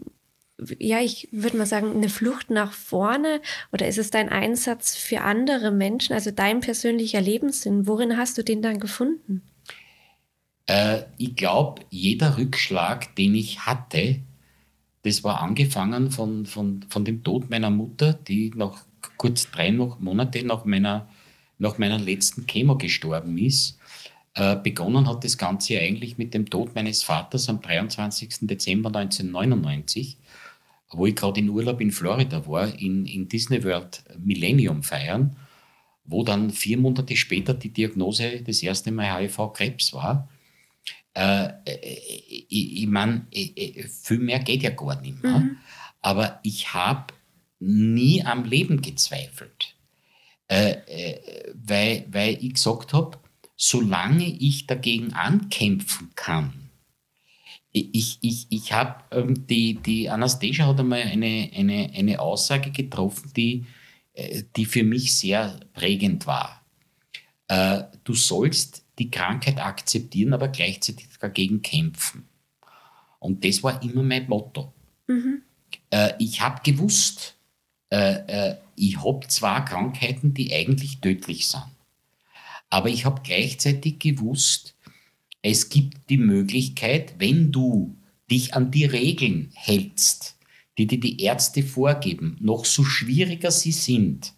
ja, 0.78 1.00
ich 1.00 1.28
würde 1.30 1.56
mal 1.56 1.66
sagen, 1.66 1.92
eine 1.94 2.08
Flucht 2.08 2.50
nach 2.50 2.72
vorne 2.72 3.40
oder 3.72 3.86
ist 3.86 3.98
es 3.98 4.10
dein 4.10 4.28
Einsatz 4.28 4.96
für 4.96 5.20
andere 5.20 5.70
Menschen, 5.70 6.14
also 6.14 6.30
dein 6.30 6.60
persönlicher 6.60 7.20
Lebenssinn? 7.20 7.86
Worin 7.86 8.16
hast 8.16 8.38
du 8.38 8.42
den 8.42 8.60
dann 8.60 8.80
gefunden? 8.80 9.42
Äh, 10.66 11.02
ich 11.16 11.36
glaube, 11.36 11.82
jeder 11.90 12.38
Rückschlag, 12.38 13.14
den 13.14 13.34
ich 13.34 13.60
hatte, 13.60 14.20
das 15.08 15.24
war 15.24 15.40
angefangen 15.40 16.10
von, 16.10 16.44
von, 16.44 16.84
von 16.88 17.04
dem 17.04 17.24
Tod 17.24 17.48
meiner 17.48 17.70
Mutter, 17.70 18.12
die 18.12 18.50
noch 18.54 18.80
kurz 19.16 19.50
drei 19.50 19.72
Monate 19.72 20.44
nach 20.44 20.66
meiner, 20.66 21.08
nach 21.58 21.78
meiner 21.78 21.98
letzten 21.98 22.46
Chemo 22.46 22.76
gestorben 22.76 23.38
ist. 23.38 23.78
Äh, 24.34 24.56
begonnen 24.56 25.08
hat 25.08 25.24
das 25.24 25.38
Ganze 25.38 25.78
eigentlich 25.80 26.18
mit 26.18 26.34
dem 26.34 26.50
Tod 26.50 26.74
meines 26.74 27.02
Vaters 27.02 27.48
am 27.48 27.62
23. 27.62 28.40
Dezember 28.42 28.88
1999, 28.88 30.18
wo 30.90 31.06
ich 31.06 31.16
gerade 31.16 31.40
in 31.40 31.48
Urlaub 31.48 31.80
in 31.80 31.90
Florida 31.90 32.46
war, 32.46 32.78
in, 32.78 33.06
in 33.06 33.28
Disney 33.28 33.64
World 33.64 34.02
Millennium 34.18 34.82
feiern, 34.82 35.36
wo 36.04 36.22
dann 36.22 36.50
vier 36.50 36.76
Monate 36.76 37.16
später 37.16 37.54
die 37.54 37.70
Diagnose 37.70 38.42
das 38.42 38.62
erste 38.62 38.92
Mal 38.92 39.22
HIV-Krebs 39.22 39.94
war. 39.94 40.28
Äh, 41.14 41.52
äh, 41.64 42.44
ich, 42.48 42.82
ich 42.82 42.86
meine, 42.86 43.26
äh, 43.32 43.88
viel 43.88 44.18
mehr 44.18 44.38
geht 44.40 44.62
ja 44.62 44.70
gar 44.70 45.00
nicht 45.00 45.22
mehr. 45.22 45.38
Mhm. 45.38 45.56
Aber 46.00 46.40
ich 46.42 46.74
habe 46.74 47.12
nie 47.58 48.24
am 48.24 48.44
Leben 48.44 48.82
gezweifelt, 48.82 49.74
äh, 50.46 50.76
weil, 51.54 52.06
weil 52.10 52.38
ich 52.40 52.54
gesagt 52.54 52.92
habe, 52.92 53.18
solange 53.56 54.26
ich 54.26 54.66
dagegen 54.66 55.12
ankämpfen 55.12 56.12
kann, 56.14 56.70
ich, 57.72 58.18
ich, 58.22 58.46
ich 58.48 58.72
habe, 58.72 59.02
ähm, 59.10 59.46
die, 59.46 59.74
die 59.74 60.08
Anastasia 60.08 60.66
hat 60.66 60.80
einmal 60.80 61.02
eine, 61.02 61.50
eine, 61.54 61.90
eine 61.94 62.20
Aussage 62.20 62.70
getroffen, 62.70 63.32
die, 63.36 63.66
die 64.56 64.64
für 64.64 64.82
mich 64.82 65.14
sehr 65.14 65.60
prägend 65.74 66.26
war. 66.26 66.64
Äh, 67.48 67.84
du 68.04 68.14
sollst 68.14 68.84
die 68.98 69.10
Krankheit 69.10 69.58
akzeptieren, 69.58 70.32
aber 70.32 70.48
gleichzeitig 70.48 71.08
dagegen 71.20 71.62
kämpfen. 71.62 72.28
Und 73.18 73.44
das 73.44 73.62
war 73.62 73.82
immer 73.82 74.02
mein 74.02 74.28
Motto. 74.28 74.72
Mhm. 75.06 75.42
Äh, 75.90 76.12
ich 76.18 76.40
habe 76.40 76.60
gewusst, 76.62 77.36
äh, 77.90 78.50
äh, 78.50 78.56
ich 78.76 79.02
habe 79.02 79.26
zwei 79.28 79.60
Krankheiten, 79.60 80.34
die 80.34 80.52
eigentlich 80.54 81.00
tödlich 81.00 81.48
sind. 81.48 81.64
Aber 82.70 82.88
ich 82.88 83.04
habe 83.04 83.22
gleichzeitig 83.22 83.98
gewusst, 83.98 84.74
es 85.42 85.68
gibt 85.68 86.10
die 86.10 86.18
Möglichkeit, 86.18 87.14
wenn 87.18 87.50
du 87.50 87.96
dich 88.30 88.54
an 88.54 88.70
die 88.70 88.84
Regeln 88.84 89.50
hältst, 89.54 90.36
die 90.76 90.86
dir 90.86 91.00
die 91.00 91.22
Ärzte 91.22 91.62
vorgeben, 91.62 92.36
noch 92.40 92.64
so 92.64 92.84
schwieriger 92.84 93.50
sie 93.50 93.72
sind, 93.72 94.34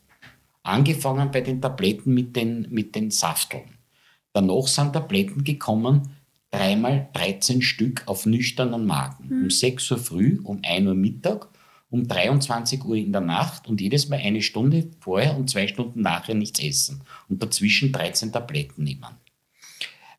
angefangen 0.63 1.31
bei 1.31 1.41
den 1.41 1.61
Tabletten 1.61 2.15
mit 2.15 2.37
den, 2.37 2.69
mit 2.71 2.95
den 2.95 3.11
Safteln, 3.11 3.77
Danach 4.33 4.67
sind 4.67 4.93
Tabletten 4.93 5.45
gekommen, 5.45 6.11
dreimal 6.51 7.09
13 7.15 7.63
Stück 7.63 8.03
auf 8.07 8.27
nüchternen 8.27 8.87
Magen. 8.87 9.29
Mhm. 9.29 9.43
Um 9.45 9.51
6 9.51 9.91
Uhr 9.91 9.99
früh, 9.99 10.41
um 10.43 10.61
1 10.65 10.87
Uhr 10.87 10.95
Mittag, 10.95 11.49
um 11.91 12.07
23 12.07 12.85
Uhr 12.85 12.97
in 12.97 13.13
der 13.13 13.21
Nacht 13.21 13.69
und 13.69 13.81
jedes 13.81 14.09
Mal 14.09 14.21
eine 14.21 14.43
Stunde 14.43 14.89
vorher 15.01 15.37
und 15.37 15.51
zwei 15.51 15.67
Stunden 15.67 16.03
nachher 16.03 16.35
nichts 16.35 16.61
essen. 16.61 17.03
Und 17.29 17.43
dazwischen 17.43 17.93
13 17.93 18.33
Tabletten 18.33 18.85
nehmen. 18.85 19.17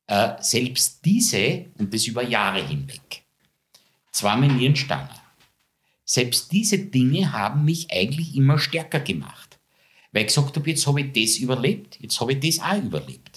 Äh, 0.07 0.33
selbst 0.41 1.05
diese, 1.05 1.65
und 1.77 1.93
das 1.93 2.07
über 2.07 2.23
Jahre 2.23 2.65
hinweg, 2.67 3.23
zweimal 4.11 4.49
Nierenstange, 4.49 5.09
selbst 6.03 6.51
diese 6.51 6.77
Dinge 6.77 7.31
haben 7.31 7.63
mich 7.63 7.89
eigentlich 7.89 8.35
immer 8.35 8.59
stärker 8.59 8.99
gemacht. 8.99 9.57
Weil 10.11 10.23
ich 10.23 10.27
gesagt 10.27 10.57
habe, 10.57 10.69
jetzt 10.69 10.85
habe 10.85 10.99
ich 10.99 11.13
das 11.13 11.37
überlebt, 11.37 11.97
jetzt 12.01 12.19
habe 12.19 12.33
ich 12.33 12.39
das 12.41 12.65
auch 12.65 12.83
überlebt. 12.83 13.30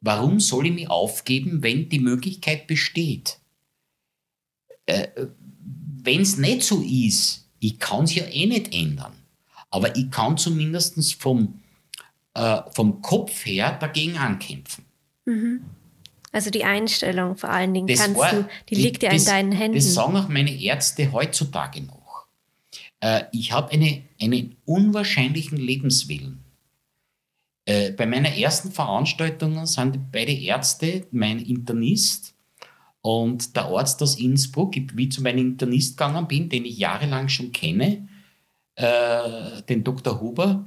Warum 0.00 0.40
soll 0.40 0.66
ich 0.66 0.72
mich 0.72 0.90
aufgeben, 0.90 1.62
wenn 1.62 1.88
die 1.88 1.98
Möglichkeit 1.98 2.66
besteht? 2.66 3.38
Äh, 4.86 5.08
wenn 6.02 6.20
es 6.20 6.36
nicht 6.36 6.62
so 6.62 6.82
ist, 6.82 7.48
ich 7.58 7.78
kann 7.78 8.04
es 8.04 8.14
ja 8.14 8.24
eh 8.26 8.46
nicht 8.46 8.72
ändern. 8.72 9.12
Aber 9.70 9.96
ich 9.96 10.10
kann 10.10 10.36
zumindest 10.36 11.14
vom, 11.14 11.60
äh, 12.34 12.60
vom 12.72 13.02
Kopf 13.02 13.44
her 13.44 13.76
dagegen 13.78 14.16
ankämpfen. 14.16 14.84
Mhm. 15.24 15.62
Also 16.32 16.50
die 16.50 16.64
Einstellung 16.64 17.36
vor 17.36 17.50
allen 17.50 17.72
Dingen, 17.72 17.88
kannst 17.88 18.16
war, 18.16 18.32
du, 18.32 18.48
die, 18.68 18.74
liegt 18.74 19.02
ja 19.02 19.10
in 19.10 19.24
deinen 19.24 19.52
Händen. 19.52 19.78
Das 19.78 19.94
sagen 19.94 20.16
auch 20.16 20.28
meine 20.28 20.54
Ärzte 20.54 21.10
heutzutage 21.12 21.82
noch. 21.82 22.26
Äh, 23.00 23.24
ich 23.32 23.52
habe 23.52 23.72
eine, 23.72 24.02
einen 24.20 24.56
unwahrscheinlichen 24.64 25.58
Lebenswillen. 25.58 26.45
Äh, 27.66 27.90
bei 27.90 28.06
meiner 28.06 28.32
ersten 28.34 28.70
Veranstaltung 28.70 29.66
sind 29.66 30.12
beide 30.12 30.32
Ärzte, 30.32 31.06
mein 31.10 31.40
Internist 31.40 32.34
und 33.02 33.56
der 33.56 33.64
Arzt 33.64 34.00
aus 34.02 34.20
Innsbruck, 34.20 34.76
wie 34.94 35.08
zu 35.08 35.20
meinem 35.20 35.38
Internist 35.38 35.96
gegangen 35.96 36.28
bin, 36.28 36.48
den 36.48 36.64
ich 36.64 36.78
jahrelang 36.78 37.28
schon 37.28 37.50
kenne, 37.50 38.08
äh, 38.76 39.62
den 39.68 39.82
Dr. 39.82 40.20
Huber, 40.20 40.64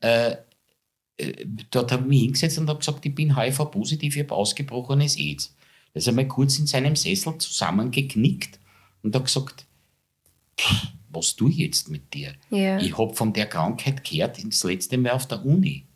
äh, 0.00 0.36
äh 1.16 1.46
dort 1.70 1.90
habe 1.90 2.02
ich 2.02 2.08
mich 2.08 2.20
hingesetzt 2.20 2.58
und 2.58 2.68
habe 2.68 2.80
gesagt, 2.80 3.06
ich 3.06 3.14
bin 3.14 3.34
HIV-positiv, 3.34 4.14
ich 4.14 4.22
habe 4.24 4.34
ausgebrochenes 4.34 5.16
AIDS. 5.16 5.56
Da 5.94 5.98
ist 5.98 6.06
er 6.06 6.12
mal 6.12 6.28
kurz 6.28 6.58
in 6.58 6.66
seinem 6.66 6.96
Sessel 6.96 7.38
zusammengeknickt 7.38 8.60
und 9.02 9.16
hat 9.16 9.24
gesagt, 9.24 9.64
was 11.08 11.34
tue 11.34 11.50
ich 11.50 11.56
jetzt 11.56 11.88
mit 11.88 12.12
dir? 12.12 12.34
Ja. 12.50 12.78
Ich 12.78 12.98
habe 12.98 13.14
von 13.14 13.32
der 13.32 13.46
Krankheit 13.46 14.04
gehört 14.04 14.36
das 14.44 14.64
letzte 14.64 14.98
Mal 14.98 15.12
auf 15.12 15.26
der 15.26 15.42
Uni 15.46 15.86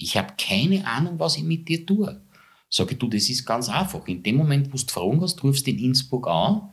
ich 0.00 0.16
habe 0.16 0.34
keine 0.38 0.86
Ahnung, 0.86 1.18
was 1.18 1.36
ich 1.36 1.42
mit 1.42 1.68
dir 1.68 1.84
tue. 1.84 2.20
Sage 2.68 2.94
du, 2.94 3.08
das 3.08 3.28
ist 3.28 3.44
ganz 3.44 3.68
einfach. 3.68 4.06
In 4.06 4.22
dem 4.22 4.36
Moment, 4.36 4.72
wo 4.72 4.76
du 4.76 4.86
Fragen 4.86 5.20
hast, 5.20 5.42
rufst 5.42 5.66
du 5.66 5.70
in 5.70 5.78
Innsbruck 5.78 6.28
an. 6.28 6.70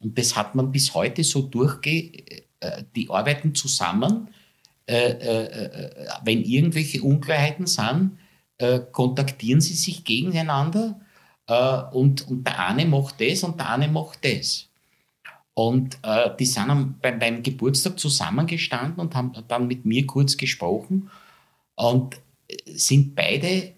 Und 0.00 0.18
das 0.18 0.36
hat 0.36 0.54
man 0.54 0.72
bis 0.72 0.94
heute 0.94 1.24
so 1.24 1.42
durchge... 1.42 2.12
Äh, 2.62 2.84
die 2.94 3.10
arbeiten 3.10 3.54
zusammen. 3.54 4.28
Äh, 4.86 5.10
äh, 5.10 5.90
wenn 6.24 6.42
irgendwelche 6.42 7.02
Unklarheiten 7.02 7.66
sind, 7.66 8.18
kontaktieren 8.92 9.60
sie 9.60 9.74
sich 9.74 10.04
gegeneinander. 10.04 11.00
und, 11.92 12.28
und 12.28 12.46
der 12.46 12.68
eine 12.68 12.86
macht 12.86 13.20
das 13.20 13.42
und 13.42 13.58
der 13.58 13.70
eine 13.70 13.88
macht 13.88 14.24
das. 14.24 14.68
Und 15.54 15.98
äh, 16.04 16.30
die 16.38 16.46
sind 16.46 16.70
am, 16.70 16.94
beim, 17.02 17.18
beim, 17.18 17.42
Geburtstag 17.42 17.98
zusammengestanden 17.98 19.00
und 19.00 19.16
haben 19.16 19.32
dann 19.48 19.66
mit 19.66 19.84
mir 19.84 20.06
kurz 20.06 20.36
gesprochen. 20.36 21.10
Und 21.74 22.20
sind 22.66 23.14
beide 23.14 23.74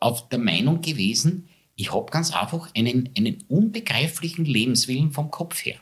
auf 0.00 0.28
der 0.28 0.38
Meinung 0.38 0.80
gewesen, 0.80 1.48
ich 1.76 1.92
habe 1.92 2.10
ganz 2.10 2.32
einfach 2.32 2.70
einen, 2.76 3.10
einen 3.16 3.42
unbegreiflichen 3.48 4.44
Lebenswillen 4.44 5.10
vom 5.12 5.30
Kopf 5.30 5.64
her. 5.64 5.76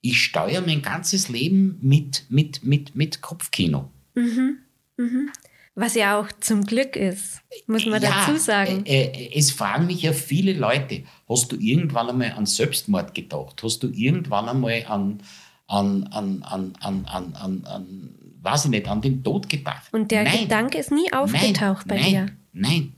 Ich 0.00 0.22
steuere 0.22 0.62
mein 0.62 0.82
ganzes 0.82 1.28
Leben 1.28 1.78
mit, 1.82 2.24
mit, 2.28 2.64
mit, 2.64 2.94
mit 2.94 3.20
Kopfkino. 3.20 3.90
Mhm. 4.14 4.58
Mhm. 4.96 5.30
Was 5.74 5.94
ja 5.94 6.20
auch 6.20 6.28
zum 6.40 6.64
Glück 6.66 6.96
ist, 6.96 7.40
muss 7.66 7.86
man 7.86 8.02
ja, 8.02 8.10
dazu 8.10 8.36
sagen. 8.36 8.84
Äh, 8.86 9.06
äh, 9.06 9.38
es 9.38 9.50
fragen 9.50 9.86
mich 9.86 10.02
ja 10.02 10.12
viele 10.12 10.52
Leute, 10.52 11.04
hast 11.28 11.52
du 11.52 11.56
irgendwann 11.56 12.08
einmal 12.08 12.32
an 12.32 12.46
Selbstmord 12.46 13.14
gedacht? 13.14 13.62
Hast 13.62 13.82
du 13.82 13.88
irgendwann 13.88 14.48
einmal 14.48 14.84
an, 14.86 15.22
an, 15.68 16.04
an, 16.08 16.42
an, 16.42 16.76
an, 16.80 17.04
an, 17.06 17.34
an, 17.34 17.64
an 17.64 18.14
weiß 18.42 18.66
ich 18.66 18.70
nicht, 18.70 18.88
an 18.88 19.00
den 19.00 19.22
Tod 19.22 19.48
gedacht. 19.48 19.92
Und 19.92 20.10
der 20.10 20.24
nein, 20.24 20.40
Gedanke 20.40 20.78
ist 20.78 20.90
nie 20.90 21.12
aufgetaucht 21.12 21.86
nein, 21.86 21.98
bei 21.98 22.00
nein, 22.00 22.10
dir? 22.10 22.26
Nein, 22.52 22.92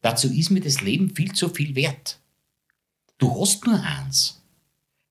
dazu 0.00 0.28
ist 0.32 0.50
mir 0.50 0.60
das 0.60 0.80
Leben 0.80 1.14
viel 1.14 1.32
zu 1.32 1.48
viel 1.48 1.74
wert. 1.74 2.18
Du 3.18 3.40
hast 3.40 3.64
nur 3.66 3.80
eins. 3.80 4.42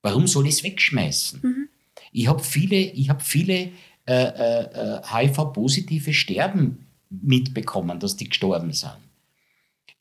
Warum 0.01 0.27
soll 0.27 0.47
ich 0.47 0.55
es 0.55 0.63
wegschmeißen? 0.63 1.39
Mhm. 1.41 1.69
Ich 2.11 2.27
habe 2.27 2.43
viele, 2.43 2.75
ich 2.75 3.09
hab 3.09 3.21
viele 3.21 3.71
äh, 4.05 4.13
äh, 4.13 5.01
HIV-positive 5.03 6.13
Sterben 6.13 6.87
mitbekommen, 7.09 7.99
dass 7.99 8.17
die 8.17 8.27
gestorben 8.27 8.73
sind. 8.73 8.97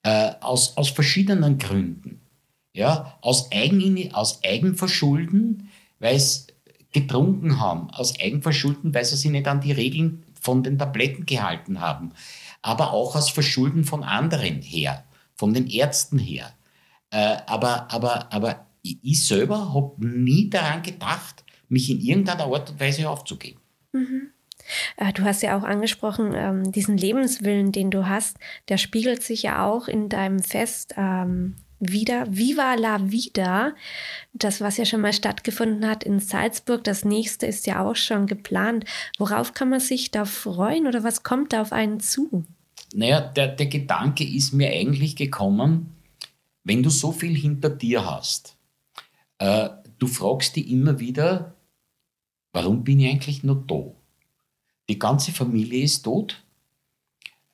Äh, 0.03 0.33
aus, 0.41 0.77
aus 0.77 0.91
verschiedenen 0.91 1.59
Gründen. 1.59 2.21
Ja, 2.73 3.19
aus, 3.21 3.51
Eigen, 3.53 4.15
aus 4.15 4.43
Eigenverschulden, 4.45 5.69
weil 5.99 6.17
es 6.17 6.47
getrunken 6.93 7.61
haben, 7.61 7.91
aus 7.91 8.19
Eigenverschulden, 8.21 8.95
weil 8.95 9.05
sie 9.05 9.17
sich 9.17 9.31
nicht 9.31 9.47
an 9.47 9.61
die 9.61 9.73
Regeln 9.73 10.25
von 10.41 10.63
den 10.63 10.79
Tabletten 10.79 11.27
gehalten 11.27 11.81
haben, 11.81 12.13
aber 12.63 12.93
auch 12.93 13.15
aus 13.15 13.31
Verschulden 13.31 13.85
von 13.85 14.03
anderen 14.03 14.63
her, 14.63 15.05
von 15.35 15.55
den 15.55 15.69
Ärzten 15.69 16.19
her. 16.19 16.53
Äh, 17.11 17.39
aber, 17.47 17.91
aber, 17.93 18.33
aber 18.33 18.67
ich 18.83 19.27
selber 19.27 19.75
habe 19.75 20.07
nie 20.07 20.49
daran 20.49 20.83
gedacht, 20.83 21.45
mich 21.69 21.91
in 21.91 22.01
irgendeiner 22.01 22.45
Art 22.45 22.71
und 22.71 22.81
Weise 22.81 23.09
aufzugeben. 23.09 23.61
Äh, 24.97 25.13
Du 25.13 25.25
hast 25.25 25.43
ja 25.43 25.59
auch 25.59 25.63
angesprochen, 25.63 26.33
ähm, 26.35 26.73
diesen 26.73 26.97
Lebenswillen, 26.97 27.73
den 27.73 27.91
du 27.91 28.09
hast, 28.09 28.39
der 28.69 28.79
spiegelt 28.79 29.23
sich 29.23 29.43
ja 29.43 29.67
auch 29.67 29.89
in 29.89 30.09
deinem 30.09 30.41
Fest 30.41 30.95
ähm, 30.97 31.57
wieder. 31.81 32.27
Viva 32.37 32.75
la 32.75 33.11
Vida, 33.11 33.75
das, 34.33 34.61
was 34.61 34.77
ja 34.77 34.85
schon 34.85 35.01
mal 35.01 35.13
stattgefunden 35.13 35.89
hat 35.89 36.05
in 36.05 36.21
Salzburg, 36.21 36.85
das 36.85 37.05
nächste 37.05 37.47
ist 37.47 37.67
ja 37.67 37.85
auch 37.85 37.97
schon 37.97 38.27
geplant. 38.27 38.85
Worauf 39.19 39.55
kann 39.55 39.71
man 39.71 39.81
sich 39.81 40.11
da 40.11 40.25
freuen 40.25 40.87
oder 40.87 41.03
was 41.03 41.23
kommt 41.23 41.53
da 41.53 41.63
auf 41.63 41.73
einen 41.73 42.01
zu? 42.01 42.45
Naja, 42.93 43.21
der, 43.21 43.49
der 43.49 43.67
Gedanke 43.67 44.25
ist 44.25 44.53
mir 44.53 44.71
eigentlich 44.71 45.17
gekommen, 45.17 45.95
wenn 46.65 46.83
du 46.83 46.91
so 46.91 47.13
viel 47.13 47.35
hinter 47.35 47.71
dir 47.71 48.05
hast, 48.05 48.57
äh, 49.39 49.71
du 49.99 50.07
fragst 50.07 50.57
dich 50.57 50.69
immer 50.71 51.01
wieder, 51.01 51.55
warum 52.53 52.85
bin 52.85 53.01
ich 53.01 53.11
eigentlich 53.11 53.43
noch 53.45 53.65
da? 53.67 53.93
Die 54.89 54.99
ganze 54.99 55.33
Familie 55.33 55.85
ist 55.85 56.03
tot. 56.03 56.43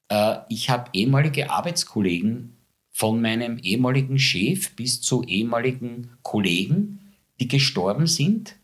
Äh, 0.08 0.38
ich 0.48 0.70
habe 0.70 0.90
ehemalige 0.94 1.50
Arbeitskollegen 1.50 2.55
von 2.96 3.20
meinem 3.20 3.58
ehemaligen 3.58 4.18
Chef 4.18 4.74
bis 4.74 5.02
zu 5.02 5.22
ehemaligen 5.24 6.12
Kollegen, 6.22 7.12
die 7.38 7.46
gestorben 7.46 8.06
sind 8.06 8.56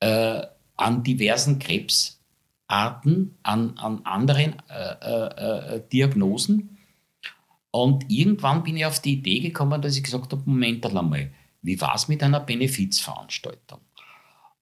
äh, 0.00 0.42
an 0.76 1.02
diversen 1.02 1.58
Krebsarten, 1.58 3.38
an, 3.42 3.78
an 3.78 4.02
anderen 4.04 4.56
äh, 4.68 4.92
äh, 5.00 5.76
äh, 5.76 5.82
Diagnosen. 5.90 6.76
Und 7.70 8.04
irgendwann 8.10 8.62
bin 8.62 8.76
ich 8.76 8.84
auf 8.84 9.00
die 9.00 9.14
Idee 9.14 9.40
gekommen, 9.40 9.80
dass 9.80 9.96
ich 9.96 10.04
gesagt 10.04 10.32
habe, 10.32 10.42
Moment 10.44 10.84
einmal, 10.84 11.30
wie 11.62 11.80
war 11.80 11.94
es 11.94 12.08
mit 12.08 12.22
einer 12.22 12.40
Benefizveranstaltung? 12.40 13.80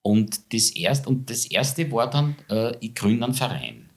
Und 0.03 0.53
das, 0.53 0.71
erst, 0.71 1.09
und 1.09 1.29
das 1.31 1.47
erste 1.47 1.91
war 1.91 2.09
dann, 2.09 2.37
äh, 2.49 2.77
ich 2.79 2.95
gründe 2.95 3.25
einen 3.25 3.35
Verein. 3.35 3.91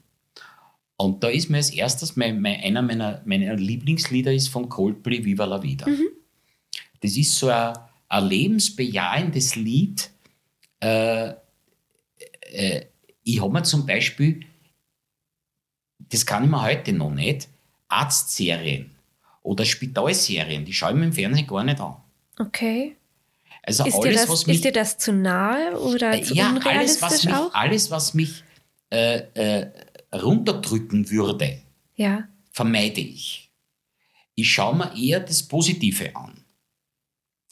Und 1.00 1.22
da 1.22 1.28
ist 1.28 1.48
mir 1.48 1.58
als 1.58 1.70
erstes, 1.70 2.16
mein, 2.16 2.40
mein, 2.40 2.60
einer 2.60 2.82
meiner, 2.82 3.22
meiner 3.24 3.54
Lieblingslieder 3.54 4.32
ist 4.34 4.48
von 4.48 4.68
Coldplay, 4.68 5.24
Viva 5.24 5.44
la 5.44 5.62
Vida. 5.62 5.86
Das 7.00 7.16
ist 7.16 7.38
so 7.38 7.48
ein, 7.48 7.72
ein 8.08 8.26
lebensbejahendes 8.26 9.54
Lied. 9.54 10.10
Äh, 10.80 11.34
äh, 12.50 12.86
ich 13.22 13.40
habe 13.40 13.52
mir 13.52 13.62
zum 13.62 13.86
Beispiel, 13.86 14.44
das 15.98 16.26
kann 16.26 16.44
ich 16.44 16.50
mir 16.50 16.62
heute 16.62 16.92
noch 16.92 17.12
nicht, 17.12 17.48
Arztserien 17.86 18.90
oder 19.42 19.64
Spitalserien, 19.64 20.64
die 20.64 20.72
schaue 20.72 20.90
ich 20.90 20.96
mir 20.96 21.04
im 21.04 21.12
Fernsehen 21.12 21.46
gar 21.46 21.62
nicht 21.62 21.80
an. 21.80 21.96
Okay. 22.40 22.96
Also 23.62 23.84
Ist, 23.84 23.94
dir 23.94 24.08
alles, 24.08 24.20
das, 24.22 24.30
was 24.30 24.46
mich 24.46 24.56
ist 24.56 24.64
dir 24.64 24.72
das 24.72 24.98
zu 24.98 25.12
nahe 25.12 25.78
oder 25.78 26.14
äh, 26.14 26.22
zu 26.22 26.34
ja, 26.34 26.48
alles, 26.48 26.56
unrealistisch 26.56 27.02
was 27.02 27.24
mich, 27.24 27.34
auch? 27.34 27.54
alles, 27.54 27.90
was 27.90 28.14
mich 28.14 28.44
äh, 28.90 29.18
äh, 29.34 29.70
runterdrücken 30.14 31.10
würde, 31.10 31.58
Ja. 31.96 32.28
vermeide 32.52 33.00
ich. 33.00 33.50
Ich 34.34 34.50
schaue 34.52 34.76
mir 34.76 34.92
eher 34.96 35.20
das 35.20 35.42
Positive 35.42 36.14
an. 36.16 36.32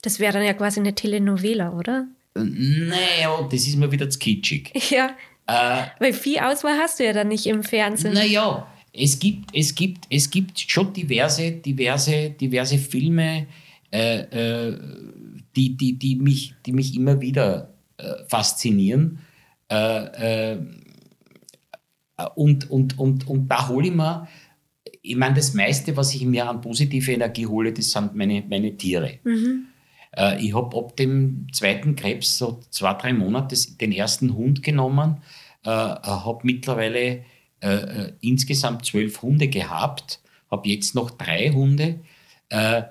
Das 0.02 0.20
wäre 0.20 0.34
dann 0.34 0.44
ja 0.44 0.54
quasi 0.54 0.80
eine 0.80 0.94
Telenovela, 0.94 1.72
oder? 1.72 2.06
Naja, 2.34 3.48
das 3.50 3.66
ist 3.66 3.76
mir 3.76 3.90
wieder 3.90 4.08
zu 4.08 4.18
kitschig. 4.18 4.72
Ja. 4.90 5.16
Äh, 5.48 5.86
Weil 6.00 6.12
viel 6.12 6.38
Auswahl 6.40 6.76
hast 6.78 6.98
du 6.98 7.04
ja 7.04 7.12
dann 7.12 7.28
nicht 7.28 7.46
im 7.46 7.62
Fernsehen. 7.62 8.14
naja, 8.14 8.66
es 8.92 9.18
gibt, 9.18 9.54
es, 9.54 9.74
gibt, 9.74 10.04
es 10.10 10.28
gibt 10.30 10.58
schon 10.58 10.92
diverse, 10.92 11.52
diverse, 11.52 12.30
diverse 12.30 12.78
Filme, 12.78 13.46
äh, 13.92 14.20
äh, 14.70 14.78
die, 15.54 15.76
die, 15.76 15.92
die, 15.98 16.16
mich, 16.16 16.54
die 16.66 16.72
mich 16.72 16.94
immer 16.96 17.20
wieder 17.20 17.72
äh, 17.98 18.24
faszinieren. 18.28 19.18
Äh, 19.70 20.52
äh, 20.54 20.58
und, 22.34 22.70
und, 22.70 22.98
und, 22.98 23.28
und 23.28 23.48
da 23.48 23.68
hole 23.68 23.88
ich 23.88 23.94
mir, 23.94 24.26
ich 25.02 25.16
meine, 25.16 25.34
das 25.34 25.54
meiste, 25.54 25.96
was 25.96 26.14
ich 26.14 26.24
mir 26.24 26.48
an 26.48 26.60
positive 26.60 27.12
Energie 27.12 27.46
hole, 27.46 27.72
das 27.72 27.90
sind 27.90 28.14
meine, 28.14 28.42
meine 28.48 28.76
Tiere. 28.76 29.18
Äh, 30.16 30.44
ich 30.44 30.54
habe 30.54 30.76
ab 30.76 30.96
dem 30.96 31.46
zweiten 31.52 31.94
Krebs 31.94 32.38
so 32.38 32.60
zwei, 32.70 32.94
drei 32.94 33.12
Monate 33.12 33.56
den 33.80 33.92
ersten 33.92 34.34
Hund 34.34 34.62
genommen, 34.62 35.22
äh, 35.64 35.70
habe 35.70 36.40
mittlerweile 36.42 37.24
äh, 37.60 37.68
äh, 37.68 38.12
insgesamt 38.20 38.84
zwölf 38.84 39.22
Hunde 39.22 39.48
gehabt, 39.48 40.20
habe 40.50 40.68
jetzt 40.68 40.94
noch 40.94 41.10
drei 41.10 41.50
Hunde, 41.50 42.00
äh, 42.48 42.82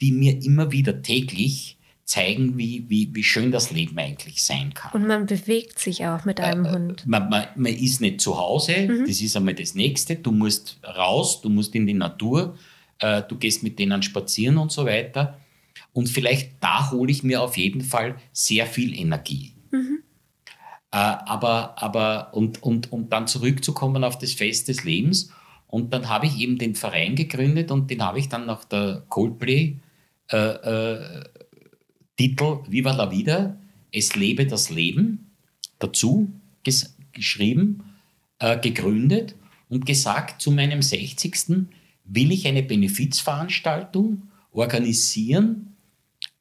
die 0.00 0.12
mir 0.12 0.42
immer 0.44 0.70
wieder 0.70 1.02
täglich 1.02 1.76
zeigen, 2.04 2.58
wie, 2.58 2.84
wie, 2.88 3.14
wie 3.14 3.22
schön 3.22 3.52
das 3.52 3.70
Leben 3.70 3.98
eigentlich 3.98 4.42
sein 4.42 4.74
kann. 4.74 4.92
Und 4.92 5.06
man 5.06 5.26
bewegt 5.26 5.78
sich 5.78 6.04
auch 6.04 6.24
mit 6.24 6.40
einem 6.40 6.70
Hund. 6.70 7.06
Man, 7.06 7.28
man, 7.28 7.46
man 7.54 7.72
ist 7.72 8.00
nicht 8.00 8.20
zu 8.20 8.38
Hause, 8.38 9.04
das 9.06 9.20
ist 9.20 9.36
einmal 9.36 9.54
das 9.54 9.74
Nächste. 9.74 10.16
Du 10.16 10.32
musst 10.32 10.78
raus, 10.84 11.40
du 11.40 11.48
musst 11.48 11.74
in 11.74 11.86
die 11.86 11.94
Natur, 11.94 12.56
äh, 12.98 13.22
du 13.22 13.36
gehst 13.36 13.62
mit 13.62 13.78
denen 13.78 14.02
spazieren 14.02 14.58
und 14.58 14.72
so 14.72 14.84
weiter. 14.84 15.38
Und 15.92 16.08
vielleicht 16.08 16.52
da 16.60 16.90
hole 16.90 17.10
ich 17.10 17.22
mir 17.22 17.42
auf 17.42 17.56
jeden 17.56 17.82
Fall 17.82 18.16
sehr 18.32 18.66
viel 18.66 18.98
Energie. 18.98 19.52
Äh, 20.92 20.96
aber, 20.96 21.82
aber 21.82 22.34
und, 22.34 22.62
und, 22.62 22.92
und 22.92 23.12
dann 23.12 23.26
zurückzukommen 23.26 24.04
auf 24.04 24.18
das 24.18 24.32
Fest 24.32 24.68
des 24.68 24.84
Lebens. 24.84 25.30
Und 25.66 25.94
dann 25.94 26.10
habe 26.10 26.26
ich 26.26 26.38
eben 26.38 26.58
den 26.58 26.74
Verein 26.74 27.16
gegründet 27.16 27.70
und 27.70 27.90
den 27.90 28.02
habe 28.02 28.18
ich 28.18 28.28
dann 28.28 28.44
nach 28.44 28.64
der 28.64 29.04
Coldplay 29.08 29.78
äh, 30.30 30.36
äh, 30.36 31.24
Titel 32.22 32.60
Viva 32.68 32.92
la 32.92 33.10
Vida, 33.10 33.56
es 33.90 34.14
lebe 34.14 34.46
das 34.46 34.70
Leben, 34.70 35.32
dazu 35.80 36.30
ges 36.62 36.94
geschrieben, 37.12 37.82
äh, 38.38 38.60
gegründet 38.60 39.34
und 39.68 39.86
gesagt, 39.86 40.40
zu 40.40 40.52
meinem 40.52 40.82
60. 40.82 41.66
will 42.04 42.30
ich 42.30 42.46
eine 42.46 42.62
Benefizveranstaltung 42.62 44.22
organisieren, 44.52 45.74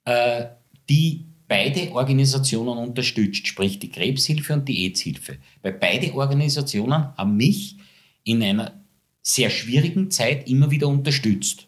äh, 0.05 0.49
die 0.87 1.25
beide 1.47 1.91
Organisationen 1.93 2.77
unterstützt, 2.77 3.47
sprich 3.47 3.79
die 3.79 3.89
Krebshilfe 3.89 4.53
und 4.53 4.69
die 4.69 4.83
AIDS-Hilfe. 4.83 5.39
Weil 5.63 5.73
beide 5.73 6.13
Organisationen 6.13 7.17
haben 7.17 7.37
mich 7.37 7.77
in 8.23 8.43
einer 8.43 8.79
sehr 9.23 9.49
schwierigen 9.49 10.11
Zeit 10.11 10.47
immer 10.47 10.69
wieder 10.69 10.87
unterstützt. 10.87 11.65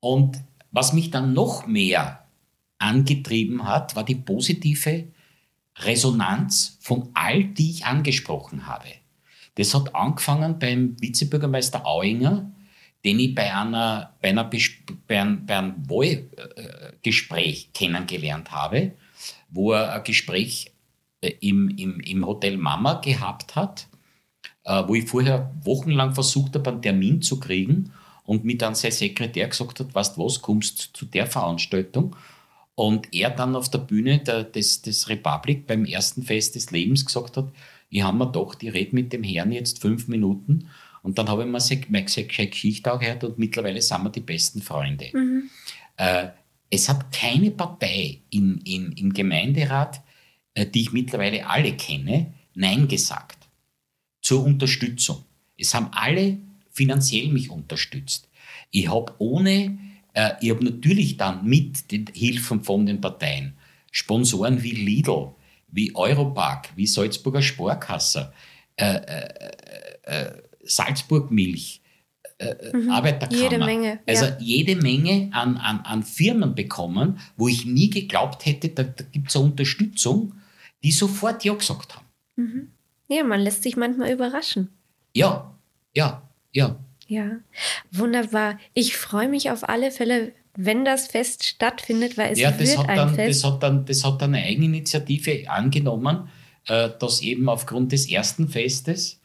Und 0.00 0.40
was 0.70 0.94
mich 0.94 1.10
dann 1.10 1.34
noch 1.34 1.66
mehr 1.66 2.20
angetrieben 2.80 3.66
hat, 3.66 3.94
war 3.94 4.04
die 4.04 4.16
positive 4.16 5.08
Resonanz 5.76 6.78
von 6.80 7.10
all, 7.14 7.44
die 7.44 7.70
ich 7.70 7.86
angesprochen 7.86 8.66
habe. 8.66 8.88
Das 9.54 9.74
hat 9.74 9.94
angefangen 9.94 10.58
beim 10.58 10.96
Vizebürgermeister 11.00 11.86
Auinger, 11.86 12.50
den 13.04 13.18
ich 13.18 13.34
bei, 13.34 13.54
einer, 13.54 14.14
bei, 14.20 14.30
einer, 14.30 14.44
bei 14.44 15.20
einem, 15.20 15.46
bei 15.46 15.58
einem 15.58 15.88
Wahlgespräch 15.88 17.72
kennengelernt 17.72 18.50
habe, 18.50 18.92
wo 19.48 19.72
er 19.72 19.94
ein 19.94 20.04
Gespräch 20.04 20.72
äh, 21.20 21.32
im, 21.40 21.68
im, 21.70 22.00
im 22.00 22.26
Hotel 22.26 22.56
Mama 22.56 22.94
gehabt 22.94 23.56
hat, 23.56 23.88
äh, 24.64 24.82
wo 24.86 24.94
ich 24.94 25.08
vorher 25.08 25.54
wochenlang 25.64 26.14
versucht 26.14 26.54
habe, 26.54 26.70
einen 26.70 26.82
Termin 26.82 27.22
zu 27.22 27.40
kriegen 27.40 27.92
und 28.24 28.44
mit 28.44 28.62
dann 28.62 28.74
sein 28.74 28.92
Sekretär 28.92 29.48
gesagt 29.48 29.80
hat, 29.80 29.94
weißt 29.94 30.18
was, 30.18 30.40
kommst 30.42 30.90
zu 30.94 31.04
der 31.06 31.26
Veranstaltung. 31.26 32.14
Und 32.80 33.12
er 33.12 33.28
dann 33.28 33.56
auf 33.56 33.70
der 33.70 33.80
Bühne 33.80 34.20
der, 34.20 34.42
des, 34.42 34.80
des 34.80 35.08
Republic 35.10 35.66
beim 35.66 35.84
ersten 35.84 36.22
Fest 36.22 36.54
des 36.54 36.70
Lebens 36.70 37.04
gesagt 37.04 37.36
hat, 37.36 37.52
ich 37.90 38.02
habe 38.02 38.16
mir 38.16 38.32
gedacht, 38.32 38.62
ich 38.62 38.72
rede 38.72 38.94
mit 38.94 39.12
dem 39.12 39.22
Herrn 39.22 39.52
jetzt 39.52 39.82
fünf 39.82 40.08
Minuten. 40.08 40.68
Und 41.02 41.18
dann 41.18 41.28
habe 41.28 41.42
ich 41.42 41.48
mir 41.50 41.60
se- 41.60 41.80
meine 41.88 42.06
Ge- 42.06 42.46
Geschichte 42.46 42.90
auch 42.90 42.98
gehört 42.98 43.22
und 43.24 43.38
mittlerweile 43.38 43.82
sind 43.82 44.02
wir 44.04 44.10
die 44.10 44.20
besten 44.20 44.62
Freunde. 44.62 45.10
Äh, 45.98 46.28
es 46.70 46.88
hat 46.88 47.12
keine 47.12 47.50
Partei 47.50 48.20
im, 48.30 48.60
im, 48.64 48.92
im 48.92 49.12
Gemeinderat, 49.12 50.00
äh, 50.54 50.64
die 50.64 50.80
ich 50.80 50.92
mittlerweile 50.92 51.46
alle 51.46 51.72
kenne, 51.76 52.32
Nein 52.54 52.88
gesagt 52.88 53.46
zur 54.22 54.42
Unterstützung. 54.44 55.22
Es 55.58 55.74
haben 55.74 55.88
alle 55.92 56.38
finanziell 56.70 57.28
mich 57.28 57.50
unterstützt. 57.50 58.26
Ich 58.70 58.88
habe 58.88 59.12
ohne, 59.18 59.78
äh, 60.20 60.36
ich 60.40 60.50
habe 60.50 60.64
natürlich 60.64 61.16
dann 61.16 61.44
mit 61.44 61.90
den 61.90 62.06
Hilfen 62.12 62.62
von 62.62 62.86
den 62.86 63.00
Parteien 63.00 63.54
Sponsoren 63.90 64.62
wie 64.62 64.72
Lidl, 64.72 65.34
wie 65.68 65.94
Europark, 65.94 66.70
wie 66.76 66.86
Salzburger 66.86 67.42
Sparkasse, 67.42 68.32
äh, 68.76 68.96
äh, 68.96 69.28
äh, 70.02 70.32
Salzburg 70.62 71.30
Milch, 71.30 71.80
äh, 72.38 72.54
Arbeiterkammer. 72.88 73.42
Jede 73.42 73.58
Menge, 73.58 74.00
Also 74.06 74.26
ja. 74.26 74.36
jede 74.38 74.76
Menge 74.76 75.30
an, 75.32 75.56
an, 75.56 75.80
an 75.80 76.02
Firmen 76.02 76.54
bekommen, 76.54 77.18
wo 77.36 77.48
ich 77.48 77.64
nie 77.66 77.90
geglaubt 77.90 78.46
hätte, 78.46 78.68
da, 78.68 78.82
da 78.84 79.04
gibt 79.04 79.28
es 79.30 79.36
eine 79.36 79.46
Unterstützung, 79.46 80.34
die 80.82 80.92
sofort 80.92 81.44
Ja 81.44 81.54
gesagt 81.54 81.96
haben. 81.96 82.06
Ja, 83.08 83.24
man 83.24 83.40
lässt 83.40 83.62
sich 83.62 83.76
manchmal 83.76 84.12
überraschen. 84.12 84.70
Ja, 85.14 85.58
ja, 85.94 86.22
ja. 86.52 86.78
Ja, 87.10 87.40
wunderbar. 87.90 88.56
Ich 88.72 88.96
freue 88.96 89.28
mich 89.28 89.50
auf 89.50 89.68
alle 89.68 89.90
Fälle, 89.90 90.32
wenn 90.54 90.84
das 90.84 91.08
Fest 91.08 91.44
stattfindet, 91.44 92.16
weil 92.16 92.32
es 92.32 92.38
ja, 92.38 92.52
das 92.52 92.68
wird 92.68 92.78
hat, 92.78 92.88
ein 92.88 92.96
dann, 92.96 93.14
Fest. 93.16 93.42
das, 93.42 93.50
hat 93.50 93.62
dann, 93.64 93.84
das 93.84 94.04
hat 94.04 94.22
dann 94.22 94.32
eine 94.32 94.44
Eigeninitiative 94.44 95.50
angenommen. 95.50 96.28
äh, 96.66 96.90
dass 97.00 97.20
eben 97.20 97.48
aufgrund 97.48 97.90
des 97.90 98.08
ersten 98.08 98.48
Festes 98.48 99.20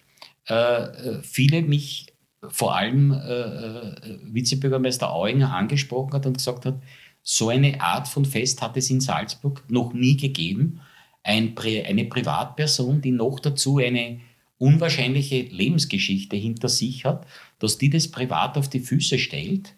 äh, 0.45 1.21
viele 1.21 1.61
mich, 1.61 2.07
vor 2.47 2.75
allem 2.75 3.11
äh, 3.11 4.17
Vizebürgermeister 4.33 5.13
Auinger, 5.13 5.53
angesprochen 5.53 6.13
hat 6.13 6.25
und 6.25 6.37
gesagt 6.37 6.65
hat, 6.65 6.81
so 7.21 7.49
eine 7.49 7.81
Art 7.81 8.07
von 8.07 8.25
Fest 8.25 8.63
hat 8.63 8.77
es 8.77 8.89
in 8.89 8.99
Salzburg 8.99 9.63
noch 9.69 9.93
nie 9.93 10.17
gegeben. 10.17 10.81
Ein, 11.21 11.55
eine 11.57 12.05
Privatperson, 12.05 13.01
die 13.01 13.11
noch 13.11 13.39
dazu 13.39 13.77
eine 13.77 14.21
unwahrscheinliche 14.57 15.41
Lebensgeschichte 15.41 16.35
hinter 16.35 16.69
sich 16.69 17.05
hat, 17.05 17.27
dass 17.59 17.77
die 17.77 17.89
das 17.89 18.09
privat 18.09 18.57
auf 18.57 18.69
die 18.69 18.79
Füße 18.79 19.19
stellt. 19.19 19.75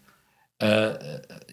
Äh, 0.60 0.96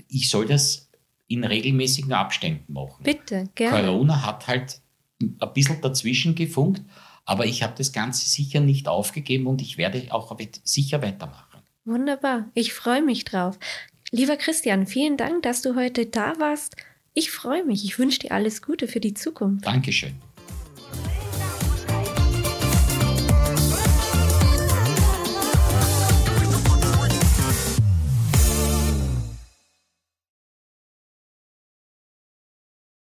ich 0.09 0.29
soll 0.29 0.47
das 0.47 0.91
in 1.27 1.45
regelmäßigen 1.45 2.13
Abständen 2.13 2.73
machen. 2.73 3.03
Bitte, 3.03 3.49
gerne. 3.55 3.87
Corona 3.87 4.25
hat 4.25 4.47
halt 4.47 4.81
ein 5.21 5.53
bisschen 5.55 5.81
dazwischen 5.81 6.35
gefunkt, 6.35 6.83
aber 7.25 7.47
ich 7.47 7.63
habe 7.63 7.75
das 7.77 7.93
Ganze 7.93 8.29
sicher 8.29 8.61
nicht 8.61 8.89
aufgegeben 8.89 9.47
und 9.47 9.63
ich 9.63 9.79
werde 9.79 10.07
auch 10.11 10.37
sicher 10.65 11.03
weitermachen. 11.03 11.61
Wunderbar, 11.85 12.51
ich 12.55 12.73
freue 12.73 13.03
mich 13.03 13.25
drauf. 13.25 13.59
Lieber 14.11 14.37
Christian, 14.37 14.87
vielen 14.87 15.17
Dank, 15.17 15.43
dass 15.43 15.63
du 15.63 15.75
heute 15.75 16.07
da 16.07 16.39
warst. 16.39 16.77
Ich 17.15 17.31
freue 17.31 17.65
mich. 17.65 17.85
Ich 17.85 17.99
wünsche 17.99 18.21
dir 18.21 18.33
alles 18.33 18.61
Gute 18.61 18.89
für 18.89 19.01
die 19.01 19.15
Zukunft. 19.15 19.67
Dankeschön. 19.67 20.15